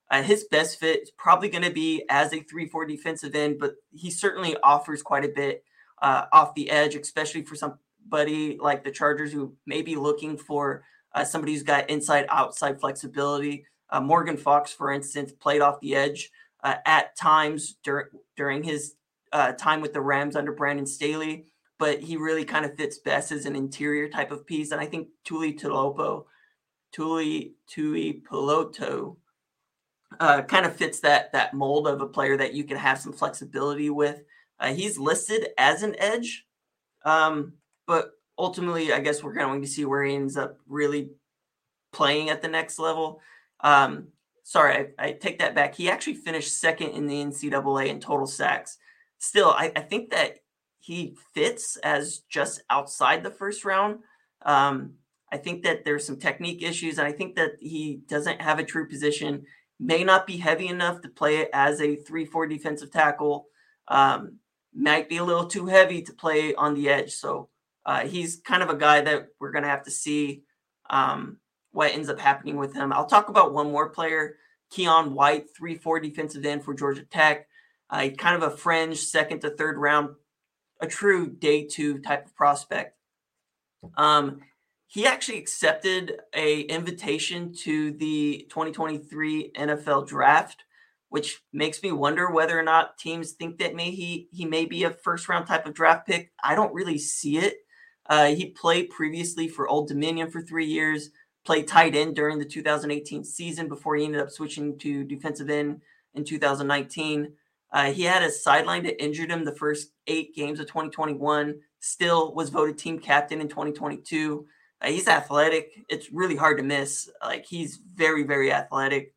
Uh, 0.09 0.23
his 0.23 0.45
best 0.45 0.79
fit 0.79 1.03
is 1.03 1.11
probably 1.11 1.47
going 1.47 1.63
to 1.63 1.69
be 1.69 2.03
as 2.09 2.33
a 2.33 2.41
3 2.41 2.65
4 2.65 2.87
defensive 2.87 3.35
end, 3.35 3.59
but 3.59 3.75
he 3.91 4.09
certainly 4.09 4.57
offers 4.63 5.03
quite 5.03 5.25
a 5.25 5.29
bit 5.29 5.63
uh, 6.01 6.25
off 6.33 6.55
the 6.55 6.71
edge, 6.71 6.95
especially 6.95 7.43
for 7.43 7.55
somebody 7.55 8.57
like 8.59 8.83
the 8.83 8.89
Chargers 8.89 9.31
who 9.31 9.53
may 9.67 9.83
be 9.83 9.95
looking 9.95 10.39
for 10.39 10.83
uh, 11.13 11.23
somebody 11.23 11.53
who's 11.53 11.61
got 11.61 11.91
inside 11.91 12.25
outside 12.29 12.79
flexibility. 12.79 13.67
Uh, 13.89 14.01
Morgan 14.01 14.37
Fox, 14.37 14.71
for 14.71 14.91
instance, 14.91 15.31
played 15.31 15.61
off 15.61 15.79
the 15.79 15.95
edge 15.95 16.31
uh, 16.63 16.75
at 16.85 17.15
times 17.15 17.75
dur- 17.83 18.11
during 18.35 18.63
his 18.63 18.95
uh, 19.31 19.53
time 19.53 19.81
with 19.81 19.93
the 19.93 20.01
Rams 20.01 20.35
under 20.35 20.51
Brandon 20.51 20.85
Staley, 20.85 21.45
but 21.77 21.99
he 21.99 22.17
really 22.17 22.45
kind 22.45 22.65
of 22.65 22.75
fits 22.75 22.97
best 22.97 23.31
as 23.31 23.45
an 23.45 23.55
interior 23.55 24.09
type 24.09 24.31
of 24.31 24.45
piece. 24.45 24.71
And 24.71 24.81
I 24.81 24.85
think 24.85 25.09
Tuli 25.23 25.53
Tulopo, 25.53 26.25
Tuli 26.91 27.53
Tui 27.67 28.21
Piloto, 28.29 29.17
uh, 30.19 30.41
kind 30.43 30.65
of 30.65 30.75
fits 30.75 31.01
that 31.01 31.31
that 31.33 31.53
mold 31.53 31.87
of 31.87 32.01
a 32.01 32.07
player 32.07 32.37
that 32.37 32.53
you 32.53 32.63
can 32.63 32.77
have 32.77 32.99
some 32.99 33.13
flexibility 33.13 33.89
with. 33.89 34.21
Uh, 34.59 34.73
he's 34.73 34.97
listed 34.97 35.49
as 35.57 35.83
an 35.83 35.95
edge, 35.99 36.45
um, 37.05 37.53
but 37.85 38.11
ultimately, 38.37 38.93
I 38.93 38.99
guess 38.99 39.21
we're 39.21 39.33
going 39.33 39.61
to 39.61 39.67
see 39.67 39.85
where 39.85 40.03
he 40.03 40.15
ends 40.15 40.37
up 40.37 40.57
really 40.67 41.09
playing 41.91 42.29
at 42.29 42.41
the 42.41 42.47
next 42.47 42.79
level. 42.79 43.21
Um, 43.61 44.09
sorry, 44.43 44.93
I, 44.99 45.07
I, 45.07 45.11
take 45.13 45.39
that 45.39 45.55
back. 45.55 45.75
He 45.75 45.89
actually 45.89 46.15
finished 46.15 46.59
second 46.59 46.91
in 46.91 47.07
the 47.07 47.15
NCAA 47.15 47.87
in 47.87 47.99
total 47.99 48.27
sacks. 48.27 48.77
Still, 49.17 49.49
I, 49.49 49.71
I 49.75 49.81
think 49.81 50.11
that 50.11 50.37
he 50.79 51.17
fits 51.33 51.77
as 51.77 52.19
just 52.29 52.61
outside 52.69 53.23
the 53.23 53.31
first 53.31 53.65
round. 53.65 53.99
Um, 54.43 54.93
I 55.31 55.37
think 55.37 55.63
that 55.63 55.83
there's 55.83 56.05
some 56.05 56.17
technique 56.17 56.63
issues, 56.63 56.97
and 56.97 57.07
I 57.07 57.11
think 57.11 57.35
that 57.35 57.53
he 57.59 58.01
doesn't 58.07 58.41
have 58.41 58.59
a 58.59 58.63
true 58.63 58.87
position. 58.87 59.43
May 59.79 60.03
not 60.03 60.25
be 60.25 60.37
heavy 60.37 60.67
enough 60.67 61.01
to 61.01 61.09
play 61.09 61.37
it 61.37 61.49
as 61.51 61.81
a 61.81 61.95
three-four 61.95 62.47
defensive 62.47 62.91
tackle. 62.91 63.47
Um, 63.87 64.39
might 64.73 65.09
be 65.09 65.17
a 65.17 65.23
little 65.23 65.47
too 65.47 65.65
heavy 65.65 66.03
to 66.03 66.13
play 66.13 66.53
on 66.53 66.75
the 66.75 66.89
edge. 66.89 67.11
So 67.13 67.49
uh, 67.85 68.01
he's 68.07 68.41
kind 68.45 68.61
of 68.61 68.69
a 68.69 68.77
guy 68.77 69.01
that 69.01 69.27
we're 69.39 69.51
going 69.51 69.63
to 69.63 69.69
have 69.69 69.83
to 69.83 69.91
see 69.91 70.43
um, 70.89 71.37
what 71.77 71.93
ends 71.93 72.09
up 72.09 72.19
happening 72.19 72.57
with 72.57 72.73
him. 72.73 72.91
I'll 72.91 73.05
talk 73.05 73.29
about 73.29 73.53
one 73.53 73.71
more 73.71 73.87
player, 73.87 74.37
Keion 74.73 75.11
White, 75.11 75.55
3 75.55 75.75
4 75.75 75.99
defensive 75.99 76.43
end 76.43 76.63
for 76.63 76.73
Georgia 76.73 77.03
Tech. 77.03 77.47
Uh, 77.87 78.09
kind 78.17 78.35
of 78.35 78.41
a 78.41 78.57
fringe 78.57 78.97
second 78.97 79.41
to 79.41 79.51
third 79.51 79.77
round, 79.77 80.15
a 80.81 80.87
true 80.87 81.29
day 81.29 81.67
two 81.67 81.99
type 81.99 82.25
of 82.25 82.35
prospect. 82.35 82.97
Um, 83.95 84.39
he 84.87 85.05
actually 85.05 85.37
accepted 85.37 86.19
a 86.33 86.61
invitation 86.61 87.53
to 87.59 87.91
the 87.91 88.47
2023 88.49 89.51
NFL 89.51 90.07
draft, 90.07 90.63
which 91.09 91.43
makes 91.53 91.83
me 91.83 91.91
wonder 91.91 92.31
whether 92.31 92.57
or 92.57 92.63
not 92.63 92.97
teams 92.97 93.33
think 93.33 93.59
that 93.59 93.75
may 93.75 93.91
he 93.91 94.29
he 94.31 94.45
may 94.45 94.65
be 94.65 94.83
a 94.83 94.89
first 94.89 95.29
round 95.29 95.45
type 95.45 95.67
of 95.67 95.75
draft 95.75 96.07
pick. 96.07 96.31
I 96.43 96.55
don't 96.55 96.73
really 96.73 96.97
see 96.97 97.37
it. 97.37 97.57
Uh, 98.09 98.29
he 98.29 98.47
played 98.47 98.89
previously 98.89 99.47
for 99.47 99.67
Old 99.67 99.87
Dominion 99.87 100.31
for 100.31 100.41
three 100.41 100.65
years, 100.65 101.11
played 101.47 101.65
tight 101.65 101.95
end 101.95 102.13
during 102.13 102.37
the 102.37 102.45
2018 102.45 103.23
season 103.23 103.69
before 103.69 103.95
he 103.95 104.03
ended 104.03 104.19
up 104.19 104.29
switching 104.29 104.77
to 104.77 105.05
defensive 105.05 105.49
end 105.49 105.81
in 106.13 106.25
2019. 106.25 107.31
Uh, 107.71 107.89
he 107.93 108.03
had 108.03 108.21
a 108.21 108.29
sideline 108.29 108.83
that 108.83 109.01
injured 109.01 109.31
him 109.31 109.45
the 109.45 109.55
first 109.55 109.93
eight 110.07 110.35
games 110.35 110.59
of 110.59 110.67
2021. 110.67 111.57
Still 111.79 112.35
was 112.35 112.49
voted 112.49 112.77
team 112.77 112.99
captain 112.99 113.39
in 113.39 113.47
2022. 113.47 114.45
Uh, 114.81 114.87
he's 114.87 115.07
athletic. 115.07 115.71
It's 115.87 116.11
really 116.11 116.35
hard 116.35 116.57
to 116.57 116.63
miss. 116.63 117.09
Like 117.23 117.45
he's 117.45 117.79
very, 117.95 118.23
very 118.23 118.51
athletic. 118.51 119.13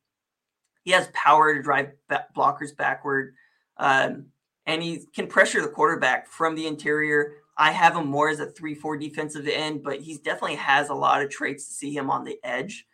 He 0.84 0.92
has 0.92 1.08
power 1.12 1.52
to 1.52 1.60
drive 1.60 1.90
blockers 2.36 2.76
backward, 2.76 3.34
um, 3.76 4.26
and 4.66 4.80
he 4.80 5.00
can 5.16 5.26
pressure 5.26 5.60
the 5.60 5.68
quarterback 5.68 6.28
from 6.28 6.54
the 6.54 6.68
interior. 6.68 7.38
I 7.60 7.72
have 7.72 7.94
him 7.94 8.06
more 8.06 8.30
as 8.30 8.40
a 8.40 8.50
three-four 8.50 8.96
defensive 8.96 9.46
end, 9.46 9.82
but 9.82 10.00
he 10.00 10.16
definitely 10.16 10.56
has 10.56 10.88
a 10.88 10.94
lot 10.94 11.22
of 11.22 11.28
traits 11.28 11.68
to 11.68 11.74
see 11.74 11.94
him 11.94 12.10
on 12.10 12.24
the 12.24 12.38
edge. 12.42 12.86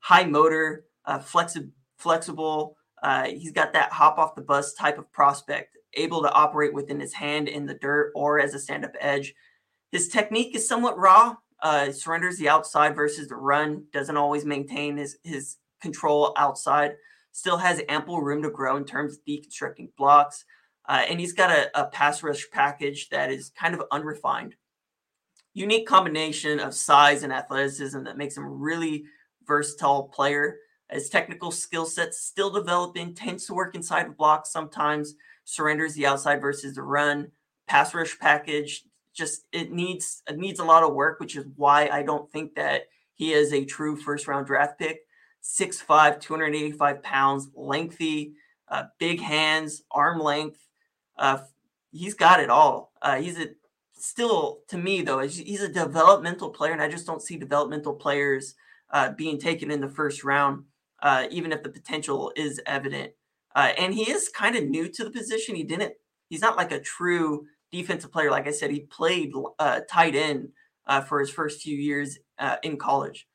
High 0.00 0.24
motor, 0.24 0.84
uh, 1.06 1.20
flexi- 1.20 1.70
flexible. 1.96 2.76
Uh, 3.02 3.28
he's 3.28 3.52
got 3.52 3.72
that 3.72 3.90
hop 3.92 4.18
off 4.18 4.34
the 4.34 4.42
bus 4.42 4.74
type 4.74 4.98
of 4.98 5.10
prospect, 5.10 5.78
able 5.94 6.20
to 6.20 6.30
operate 6.32 6.74
within 6.74 7.00
his 7.00 7.14
hand 7.14 7.48
in 7.48 7.64
the 7.64 7.74
dirt 7.74 8.12
or 8.14 8.38
as 8.38 8.52
a 8.52 8.58
stand-up 8.58 8.92
edge. 9.00 9.34
His 9.90 10.08
technique 10.08 10.54
is 10.54 10.68
somewhat 10.68 10.98
raw, 10.98 11.36
uh, 11.62 11.90
surrenders 11.90 12.36
the 12.36 12.50
outside 12.50 12.94
versus 12.94 13.28
the 13.28 13.36
run, 13.36 13.86
doesn't 13.90 14.18
always 14.18 14.44
maintain 14.44 14.98
his, 14.98 15.16
his 15.22 15.56
control 15.80 16.34
outside, 16.36 16.92
still 17.32 17.56
has 17.56 17.80
ample 17.88 18.20
room 18.20 18.42
to 18.42 18.50
grow 18.50 18.76
in 18.76 18.84
terms 18.84 19.14
of 19.14 19.24
deconstructing 19.24 19.88
blocks. 19.96 20.44
Uh, 20.90 21.04
and 21.08 21.20
he's 21.20 21.32
got 21.32 21.52
a, 21.52 21.70
a 21.80 21.84
pass 21.86 22.20
rush 22.20 22.50
package 22.50 23.10
that 23.10 23.30
is 23.30 23.52
kind 23.56 23.74
of 23.74 23.84
unrefined. 23.92 24.56
Unique 25.54 25.86
combination 25.86 26.58
of 26.58 26.74
size 26.74 27.22
and 27.22 27.32
athleticism 27.32 28.02
that 28.02 28.18
makes 28.18 28.36
him 28.36 28.42
a 28.42 28.50
really 28.50 29.04
versatile 29.46 30.08
player. 30.08 30.56
His 30.90 31.08
technical 31.08 31.52
skill 31.52 31.86
sets 31.86 32.20
still 32.20 32.50
developing, 32.50 33.14
tends 33.14 33.46
to 33.46 33.54
work 33.54 33.76
inside 33.76 34.06
of 34.06 34.16
blocks 34.16 34.50
sometimes, 34.50 35.14
surrenders 35.44 35.94
the 35.94 36.06
outside 36.06 36.40
versus 36.40 36.74
the 36.74 36.82
run. 36.82 37.30
Pass 37.68 37.94
rush 37.94 38.18
package 38.18 38.82
just 39.14 39.44
it 39.52 39.70
needs 39.70 40.24
it 40.28 40.38
needs 40.38 40.58
a 40.58 40.64
lot 40.64 40.82
of 40.82 40.92
work, 40.92 41.20
which 41.20 41.36
is 41.36 41.46
why 41.54 41.88
I 41.88 42.02
don't 42.02 42.28
think 42.32 42.56
that 42.56 42.88
he 43.14 43.32
is 43.32 43.52
a 43.52 43.64
true 43.64 43.94
first 43.94 44.26
round 44.26 44.48
draft 44.48 44.76
pick. 44.76 45.02
6'5, 45.44 46.20
285 46.20 47.02
pounds, 47.04 47.48
lengthy, 47.54 48.34
uh, 48.66 48.84
big 48.98 49.20
hands, 49.20 49.84
arm 49.92 50.18
length. 50.18 50.58
Uh, 51.20 51.38
he's 51.92 52.14
got 52.14 52.40
it 52.40 52.50
all. 52.50 52.92
Uh, 53.00 53.16
he's 53.16 53.38
a 53.38 53.48
still 53.92 54.60
to 54.68 54.78
me 54.78 55.02
though, 55.02 55.18
he's 55.20 55.62
a 55.62 55.68
developmental 55.68 56.48
player, 56.50 56.72
and 56.72 56.82
I 56.82 56.88
just 56.88 57.06
don't 57.06 57.22
see 57.22 57.36
developmental 57.36 57.94
players 57.94 58.54
uh, 58.90 59.12
being 59.12 59.38
taken 59.38 59.70
in 59.70 59.82
the 59.82 59.90
first 59.90 60.24
round, 60.24 60.64
uh, 61.02 61.26
even 61.30 61.52
if 61.52 61.62
the 61.62 61.68
potential 61.68 62.32
is 62.34 62.60
evident. 62.66 63.12
Uh, 63.54 63.72
and 63.78 63.92
he 63.92 64.10
is 64.10 64.30
kind 64.30 64.56
of 64.56 64.64
new 64.64 64.88
to 64.88 65.04
the 65.04 65.10
position. 65.10 65.54
He 65.54 65.64
didn't. 65.64 65.92
He's 66.30 66.40
not 66.40 66.56
like 66.56 66.72
a 66.72 66.80
true 66.80 67.46
defensive 67.70 68.10
player. 68.10 68.30
Like 68.30 68.48
I 68.48 68.52
said, 68.52 68.70
he 68.70 68.80
played 68.80 69.32
uh, 69.58 69.80
tight 69.88 70.14
end 70.16 70.48
for 71.06 71.20
his 71.20 71.30
first 71.30 71.60
few 71.60 71.76
years 71.76 72.18
in 72.62 72.78
college. 72.78 73.28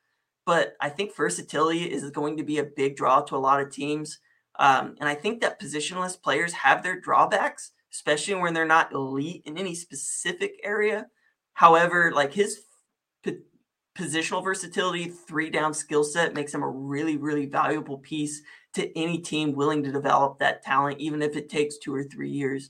But 0.45 0.75
I 0.81 0.89
think 0.89 1.15
versatility 1.15 1.83
is 1.91 2.09
going 2.11 2.37
to 2.37 2.43
be 2.43 2.57
a 2.57 2.63
big 2.63 2.95
draw 2.95 3.21
to 3.21 3.35
a 3.35 3.37
lot 3.37 3.61
of 3.61 3.71
teams. 3.71 4.19
Um, 4.57 4.95
and 4.99 5.09
I 5.09 5.15
think 5.15 5.41
that 5.41 5.59
positionless 5.59 6.21
players 6.21 6.53
have 6.53 6.83
their 6.83 6.99
drawbacks, 6.99 7.71
especially 7.95 8.35
when 8.35 8.53
they're 8.53 8.65
not 8.65 8.93
elite 8.93 9.41
in 9.45 9.57
any 9.57 9.73
specific 9.73 10.59
area. 10.63 11.07
However, 11.53 12.11
like 12.13 12.33
his 12.33 12.61
p- 13.23 13.39
positional 13.97 14.43
versatility, 14.43 15.05
three 15.09 15.49
down 15.49 15.73
skill 15.73 16.03
set 16.03 16.33
makes 16.33 16.53
him 16.53 16.63
a 16.63 16.69
really, 16.69 17.17
really 17.17 17.45
valuable 17.45 17.97
piece 17.97 18.41
to 18.73 18.97
any 18.97 19.19
team 19.19 19.53
willing 19.53 19.83
to 19.83 19.91
develop 19.91 20.39
that 20.39 20.63
talent, 20.63 20.99
even 20.99 21.21
if 21.21 21.35
it 21.35 21.49
takes 21.49 21.77
two 21.77 21.93
or 21.93 22.03
three 22.03 22.29
years 22.29 22.69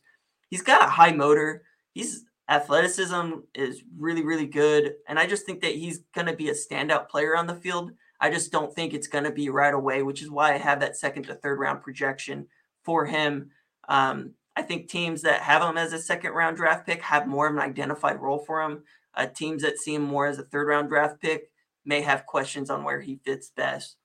he's 0.50 0.62
got 0.62 0.84
a 0.84 0.90
high 0.90 1.12
motor. 1.12 1.64
He's 1.94 2.26
athleticism 2.50 3.32
is 3.54 3.84
really, 3.98 4.24
really 4.24 4.46
good. 4.46 4.94
And 5.08 5.18
I 5.18 5.28
just 5.28 5.46
think 5.46 5.62
that 5.62 5.76
he's 5.76 6.00
going 6.14 6.28
to 6.28 6.36
be 6.36 6.50
a 6.50 6.54
standout 6.54 7.10
player 7.10 7.36
on 7.36 7.48
the 7.48 7.56
field. 7.56 7.92
I 8.20 8.30
just 8.30 8.52
don't 8.52 8.74
think 8.74 8.94
it's 8.94 9.08
going 9.08 9.24
to 9.24 9.32
be 9.32 9.50
right 9.50 9.74
away, 9.74 10.04
which 10.04 10.22
is 10.22 10.30
why 10.30 10.54
I 10.54 10.58
have 10.58 10.80
that 10.80 10.96
second 10.96 11.24
to 11.24 11.36
third 11.36 11.60
round 11.60 11.82
projection 11.82 12.48
for 12.84 13.06
him. 13.06 13.50
Um, 13.90 14.32
I 14.56 14.62
think 14.62 14.90
teams 14.90 15.22
that 15.24 15.42
have 15.42 15.62
him 15.62 15.78
as 15.78 15.94
a 15.94 16.00
second 16.00 16.32
round 16.32 16.58
draft 16.58 16.86
pick 16.86 17.02
have 17.02 17.28
more 17.28 17.48
of 17.48 17.56
an 17.56 17.62
identified 17.62 18.22
role 18.22 18.40
for 18.40 18.62
him. 18.62 18.84
Uh, 19.14 19.28
teams 19.28 19.62
that 19.64 19.80
see 19.80 19.96
him 19.96 20.04
more 20.04 20.28
as 20.28 20.40
a 20.40 20.44
third 20.44 20.68
round 20.68 20.90
draft 20.90 21.22
pick 21.22 21.50
may 21.86 22.02
have 22.02 22.26
questions 22.26 22.70
on 22.70 22.84
where 22.84 23.02
he 23.02 23.20
fits 23.26 23.52
best. 23.56 23.98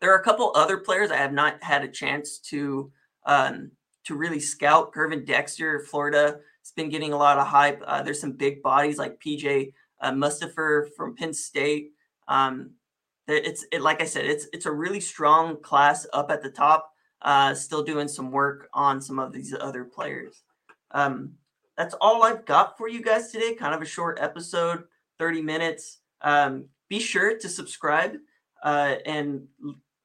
There 0.00 0.12
are 0.12 0.18
a 0.18 0.24
couple 0.24 0.52
other 0.54 0.78
players 0.78 1.10
I 1.10 1.16
have 1.16 1.32
not 1.32 1.62
had 1.62 1.82
a 1.82 1.88
chance 1.88 2.38
to 2.50 2.90
um, 3.26 3.72
to 4.04 4.14
really 4.14 4.40
scout. 4.40 4.92
Gervon 4.92 5.26
Dexter, 5.26 5.80
Florida, 5.80 6.38
has 6.62 6.72
been 6.74 6.88
getting 6.88 7.12
a 7.12 7.18
lot 7.18 7.38
of 7.38 7.46
hype. 7.46 7.82
Uh, 7.86 8.02
there's 8.02 8.20
some 8.20 8.32
big 8.32 8.62
bodies 8.62 8.98
like 8.98 9.20
PJ 9.20 9.72
uh, 10.00 10.30
from 10.96 11.14
Penn 11.16 11.34
State. 11.34 11.92
Um, 12.26 12.70
it's 13.26 13.66
it, 13.72 13.82
like 13.82 14.00
I 14.00 14.06
said, 14.06 14.24
it's 14.24 14.46
it's 14.52 14.66
a 14.66 14.72
really 14.72 15.00
strong 15.00 15.60
class 15.62 16.06
up 16.12 16.30
at 16.30 16.42
the 16.42 16.50
top. 16.50 16.77
Uh, 17.20 17.54
still 17.54 17.82
doing 17.82 18.08
some 18.08 18.30
work 18.30 18.68
on 18.72 19.00
some 19.00 19.18
of 19.18 19.32
these 19.32 19.54
other 19.58 19.84
players. 19.84 20.42
Um, 20.92 21.32
that's 21.76 21.94
all 22.00 22.22
I've 22.22 22.44
got 22.44 22.76
for 22.76 22.88
you 22.88 23.02
guys 23.02 23.30
today. 23.30 23.54
Kind 23.54 23.74
of 23.74 23.82
a 23.82 23.86
short 23.86 24.18
episode, 24.20 24.84
30 25.18 25.42
minutes. 25.42 25.98
Um, 26.22 26.66
be 26.88 27.00
sure 27.00 27.38
to 27.38 27.48
subscribe 27.48 28.16
uh, 28.64 28.96
and 29.06 29.46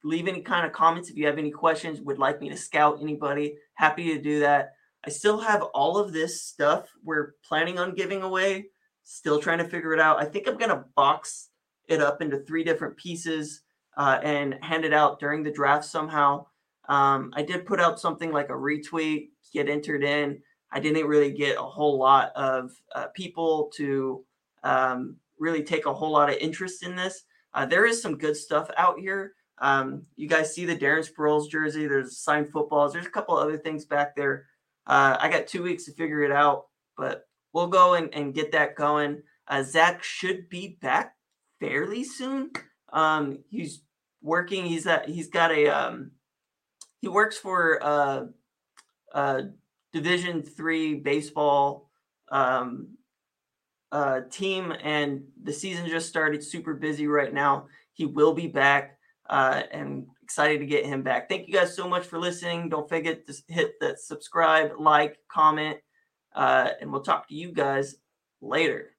leave 0.04 0.28
any 0.28 0.42
kind 0.42 0.66
of 0.66 0.74
comments 0.74 1.10
if 1.10 1.18
you 1.18 1.26
have 1.26 1.38
any 1.38 1.52
questions, 1.52 2.02
would 2.02 2.20
like 2.20 2.42
me 2.42 2.50
to 2.50 2.58
scout 2.58 3.00
anybody. 3.02 3.56
Happy 3.76 4.14
to 4.14 4.22
do 4.22 4.42
that. 4.42 4.74
I 5.06 5.10
still 5.10 5.40
have 5.40 5.64
all 5.74 5.98
of 5.98 6.14
this 6.14 6.42
stuff 6.44 6.90
we're 7.04 7.36
planning 7.44 7.80
on 7.80 7.96
giving 7.96 8.22
away. 8.22 8.68
Still 9.04 9.40
trying 9.40 9.58
to 9.58 9.66
figure 9.66 9.94
it 9.94 10.00
out. 10.00 10.20
I 10.20 10.26
think 10.26 10.48
I'm 10.48 10.58
going 10.58 10.70
to 10.70 10.86
box 10.96 11.50
it 11.88 12.02
up 12.02 12.22
into 12.22 12.40
three 12.40 12.64
different 12.64 12.96
pieces 12.98 13.62
uh, 13.98 14.20
and 14.24 14.58
hand 14.62 14.86
it 14.86 14.94
out 14.94 15.20
during 15.20 15.44
the 15.44 15.52
draft 15.52 15.86
somehow. 15.86 16.46
Um, 16.90 17.32
I 17.36 17.44
did 17.44 17.66
put 17.66 17.80
out 17.80 18.00
something 18.00 18.32
like 18.32 18.50
a 18.50 18.54
retweet, 18.54 19.30
get 19.54 19.70
entered 19.70 20.04
in. 20.04 20.42
I 20.72 20.80
didn't 20.80 21.06
really 21.06 21.32
get 21.32 21.58
a 21.58 21.62
whole 21.62 21.98
lot 21.98 22.32
of 22.36 22.72
uh, 22.96 23.08
people 23.16 23.72
to 23.76 24.26
um, 24.64 25.18
really 25.38 25.64
take 25.64 25.86
a 25.86 25.94
whole 25.94 26.12
lot 26.12 26.30
of 26.30 26.38
interest 26.38 26.84
in 26.84 26.96
this. 26.96 27.24
Uh, 27.54 27.66
there 27.66 27.86
is 27.86 28.02
some 28.02 28.18
good 28.18 28.36
stuff 28.36 28.70
out 28.78 29.00
here. 29.00 29.34
Um, 29.60 30.04
you 30.16 30.28
guys 30.28 30.54
see 30.54 30.66
the 30.66 30.76
Darren 30.76 31.08
Sproles 31.08 31.50
jersey. 31.50 31.88
There's 31.88 32.18
signed 32.18 32.52
footballs. 32.52 32.94
There's 32.94 33.06
a 33.06 33.12
couple 33.12 33.38
other 33.38 33.58
things 33.58 33.86
back 33.86 34.16
there. 34.16 34.48
Uh, 34.88 35.16
I 35.20 35.30
got 35.30 35.48
two 35.48 35.64
weeks 35.64 35.86
to 35.86 35.94
figure 35.94 36.24
it 36.24 36.32
out, 36.32 36.66
but 36.98 37.28
we'll 37.54 37.68
go 37.68 37.94
and, 37.94 38.14
and 38.14 38.34
get 38.34 38.52
that 38.52 38.76
going. 38.76 39.22
Uh, 39.48 39.64
Zach 39.64 40.04
should 40.04 40.50
be 40.50 40.78
back 40.82 41.16
fairly 41.60 42.04
soon. 42.04 42.52
Um, 42.92 43.40
he's 43.50 43.84
working. 44.22 44.66
He's 44.66 44.88
at, 44.88 45.08
he's 45.08 45.30
got 45.30 45.52
a 45.52 45.68
um, 45.68 46.12
he 47.04 47.10
works 47.10 47.38
for 47.38 47.84
uh, 47.84 48.26
uh, 49.14 49.42
Division 49.92 50.42
three 50.42 50.96
baseball 50.96 51.90
um, 52.32 52.96
uh, 53.92 54.22
team, 54.32 54.74
and 54.82 55.26
the 55.44 55.52
season 55.52 55.86
just 55.86 56.08
started. 56.08 56.42
Super 56.42 56.74
busy 56.74 57.06
right 57.06 57.34
now. 57.34 57.68
He 57.92 58.06
will 58.06 58.34
be 58.34 58.48
back 58.48 58.98
uh, 59.30 59.64
and 59.70 60.08
excited 60.22 60.60
to 60.60 60.66
get 60.66 60.86
him 60.86 61.04
back. 61.04 61.28
Thank 61.28 61.50
you 61.50 61.54
guys 61.54 61.76
so 61.76 61.90
much 61.90 62.06
for 62.06 62.20
listening. 62.20 62.70
Don't 62.70 62.88
forget 62.88 63.28
to 63.28 63.34
hit 63.50 63.74
that 63.82 64.00
subscribe, 64.00 64.72
like, 64.80 65.18
comment, 65.30 65.80
uh, 66.34 66.70
and 66.80 66.90
we'll 66.90 67.02
talk 67.02 67.28
to 67.28 67.36
you 67.36 67.52
guys 67.52 67.96
later. 68.40 68.93